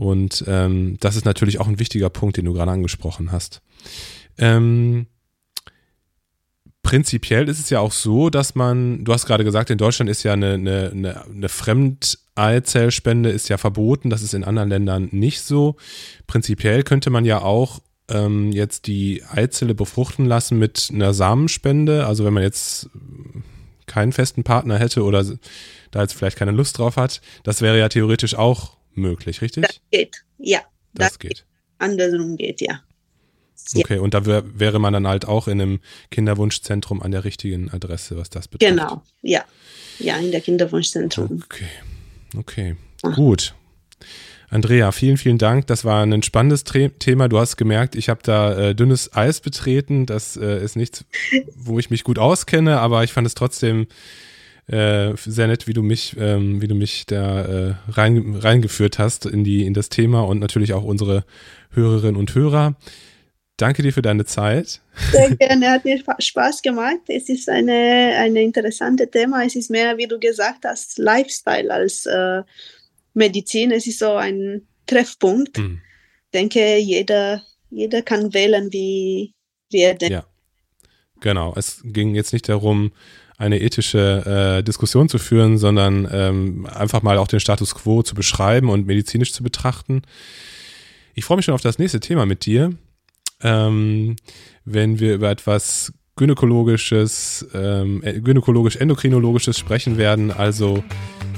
Und 0.00 0.44
ähm, 0.46 0.96
das 1.00 1.14
ist 1.14 1.26
natürlich 1.26 1.60
auch 1.60 1.68
ein 1.68 1.78
wichtiger 1.78 2.08
Punkt, 2.08 2.38
den 2.38 2.46
du 2.46 2.54
gerade 2.54 2.70
angesprochen 2.70 3.32
hast. 3.32 3.60
Ähm, 4.38 5.08
prinzipiell 6.80 7.50
ist 7.50 7.60
es 7.60 7.68
ja 7.68 7.80
auch 7.80 7.92
so, 7.92 8.30
dass 8.30 8.54
man, 8.54 9.04
du 9.04 9.12
hast 9.12 9.26
gerade 9.26 9.44
gesagt, 9.44 9.68
in 9.68 9.76
Deutschland 9.76 10.10
ist 10.10 10.22
ja 10.22 10.32
eine, 10.32 10.54
eine, 10.54 10.90
eine, 10.90 11.24
eine 11.26 11.48
Fremdeizellspende 11.50 13.28
ist 13.28 13.50
ja 13.50 13.58
verboten, 13.58 14.08
das 14.08 14.22
ist 14.22 14.32
in 14.32 14.42
anderen 14.42 14.70
Ländern 14.70 15.08
nicht 15.12 15.42
so. 15.42 15.76
Prinzipiell 16.26 16.82
könnte 16.82 17.10
man 17.10 17.26
ja 17.26 17.42
auch 17.42 17.82
ähm, 18.08 18.52
jetzt 18.52 18.86
die 18.86 19.22
Eizelle 19.30 19.74
befruchten 19.74 20.24
lassen 20.24 20.58
mit 20.58 20.88
einer 20.90 21.12
Samenspende. 21.12 22.06
Also 22.06 22.24
wenn 22.24 22.32
man 22.32 22.42
jetzt 22.42 22.88
keinen 23.84 24.12
festen 24.12 24.44
Partner 24.44 24.78
hätte 24.78 25.04
oder 25.04 25.26
da 25.90 26.00
jetzt 26.00 26.14
vielleicht 26.14 26.38
keine 26.38 26.52
Lust 26.52 26.78
drauf 26.78 26.96
hat, 26.96 27.20
das 27.42 27.60
wäre 27.60 27.78
ja 27.78 27.90
theoretisch 27.90 28.34
auch 28.34 28.79
möglich, 28.94 29.42
richtig? 29.42 29.64
Das 29.66 29.80
geht, 29.90 30.24
ja. 30.38 30.60
Das, 30.94 31.08
das 31.08 31.18
geht. 31.18 31.30
geht. 31.30 31.44
Andersrum 31.78 32.36
geht, 32.36 32.60
ja. 32.60 32.82
Okay, 33.76 33.98
und 33.98 34.14
da 34.14 34.26
wär, 34.26 34.42
wäre 34.58 34.78
man 34.78 34.92
dann 34.92 35.06
halt 35.06 35.26
auch 35.26 35.46
in 35.46 35.60
einem 35.60 35.80
Kinderwunschzentrum 36.10 37.02
an 37.02 37.10
der 37.10 37.24
richtigen 37.24 37.70
Adresse, 37.70 38.16
was 38.16 38.30
das 38.30 38.48
betrifft. 38.48 38.70
Genau, 38.70 39.02
ja. 39.22 39.44
Ja, 39.98 40.16
in 40.16 40.30
der 40.30 40.40
Kinderwunschzentrum. 40.40 41.42
Okay, 41.44 41.68
okay, 42.36 42.76
Ach. 43.02 43.14
gut. 43.14 43.54
Andrea, 44.48 44.90
vielen, 44.90 45.16
vielen 45.16 45.38
Dank. 45.38 45.68
Das 45.68 45.84
war 45.84 46.02
ein 46.04 46.22
spannendes 46.24 46.64
Thema. 46.64 47.28
Du 47.28 47.38
hast 47.38 47.56
gemerkt, 47.56 47.94
ich 47.94 48.08
habe 48.08 48.20
da 48.24 48.70
äh, 48.70 48.74
dünnes 48.74 49.14
Eis 49.14 49.40
betreten. 49.40 50.06
Das 50.06 50.36
äh, 50.36 50.62
ist 50.64 50.74
nichts, 50.74 51.04
wo 51.54 51.78
ich 51.78 51.90
mich 51.90 52.02
gut 52.02 52.18
auskenne, 52.18 52.80
aber 52.80 53.04
ich 53.04 53.12
fand 53.12 53.28
es 53.28 53.34
trotzdem 53.34 53.86
äh, 54.70 55.16
sehr 55.16 55.48
nett, 55.48 55.66
wie 55.66 55.72
du 55.72 55.82
mich, 55.82 56.16
ähm, 56.18 56.62
wie 56.62 56.68
du 56.68 56.74
mich 56.74 57.04
da 57.06 57.42
äh, 57.42 57.74
rein, 57.88 58.36
reingeführt 58.36 58.98
hast 58.98 59.26
in 59.26 59.42
die, 59.42 59.66
in 59.66 59.74
das 59.74 59.88
Thema 59.88 60.20
und 60.20 60.38
natürlich 60.38 60.72
auch 60.74 60.84
unsere 60.84 61.24
Hörerinnen 61.70 62.16
und 62.16 62.34
Hörer. 62.34 62.76
Danke 63.56 63.82
dir 63.82 63.92
für 63.92 64.00
deine 64.00 64.24
Zeit. 64.24 64.80
Sehr 65.10 65.34
gerne, 65.36 65.70
hat 65.70 65.84
mir 65.84 66.00
Spaß 66.18 66.62
gemacht. 66.62 67.00
Es 67.08 67.28
ist 67.28 67.48
eine, 67.48 68.14
eine 68.16 68.42
interessante 68.42 69.10
Thema. 69.10 69.44
Es 69.44 69.56
ist 69.56 69.70
mehr, 69.70 69.98
wie 69.98 70.06
du 70.06 70.18
gesagt 70.18 70.64
hast, 70.64 70.98
Lifestyle 70.98 71.70
als 71.70 72.06
äh, 72.06 72.42
Medizin. 73.12 73.72
Es 73.72 73.86
ist 73.86 73.98
so 73.98 74.14
ein 74.14 74.66
Treffpunkt. 74.86 75.58
Hm. 75.58 75.80
Ich 76.26 76.30
denke, 76.32 76.78
jeder, 76.78 77.42
jeder 77.70 78.02
kann 78.02 78.32
wählen, 78.32 78.72
wie, 78.72 79.34
wie 79.70 79.80
er 79.80 79.94
denkt. 79.94 80.12
Ja, 80.12 80.24
genau. 81.20 81.52
Es 81.56 81.82
ging 81.84 82.14
jetzt 82.14 82.32
nicht 82.32 82.48
darum, 82.48 82.92
eine 83.40 83.60
ethische 83.60 84.58
äh, 84.58 84.62
Diskussion 84.62 85.08
zu 85.08 85.18
führen, 85.18 85.56
sondern 85.56 86.06
ähm, 86.12 86.66
einfach 86.66 87.02
mal 87.02 87.16
auch 87.16 87.26
den 87.26 87.40
Status 87.40 87.74
quo 87.74 88.02
zu 88.02 88.14
beschreiben 88.14 88.68
und 88.68 88.86
medizinisch 88.86 89.32
zu 89.32 89.42
betrachten. 89.42 90.02
ich 91.14 91.24
freue 91.24 91.36
mich 91.38 91.46
schon 91.46 91.54
auf 91.54 91.62
das 91.62 91.78
nächste 91.78 92.00
Thema 92.00 92.26
mit 92.26 92.44
dir, 92.44 92.74
ähm, 93.42 94.16
wenn 94.66 95.00
wir 95.00 95.14
über 95.14 95.30
etwas 95.30 95.92
gynäkologisches, 96.16 97.46
ähm, 97.54 98.02
äh, 98.04 98.20
gynäkologisch-endokrinologisches 98.20 99.58
sprechen 99.58 99.96
werden. 99.96 100.30
Also 100.30 100.84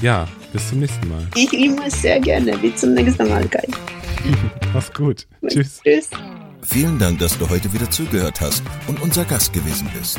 ja, 0.00 0.26
bis 0.52 0.70
zum 0.70 0.80
nächsten 0.80 1.08
Mal. 1.08 1.24
Ich 1.36 1.52
immer 1.52 1.88
sehr 1.88 2.18
gerne. 2.18 2.58
Bis 2.58 2.80
zum 2.80 2.94
nächsten 2.94 3.28
Mal, 3.28 3.46
Kai. 3.46 3.68
Mach's 4.74 4.92
gut. 4.92 5.28
Tschüss. 5.46 5.80
Tschüss. 5.84 6.10
Vielen 6.62 6.98
Dank, 6.98 7.20
dass 7.20 7.38
du 7.38 7.48
heute 7.48 7.72
wieder 7.72 7.88
zugehört 7.90 8.40
hast 8.40 8.64
und 8.88 9.00
unser 9.00 9.24
Gast 9.24 9.52
gewesen 9.52 9.88
bist. 9.96 10.18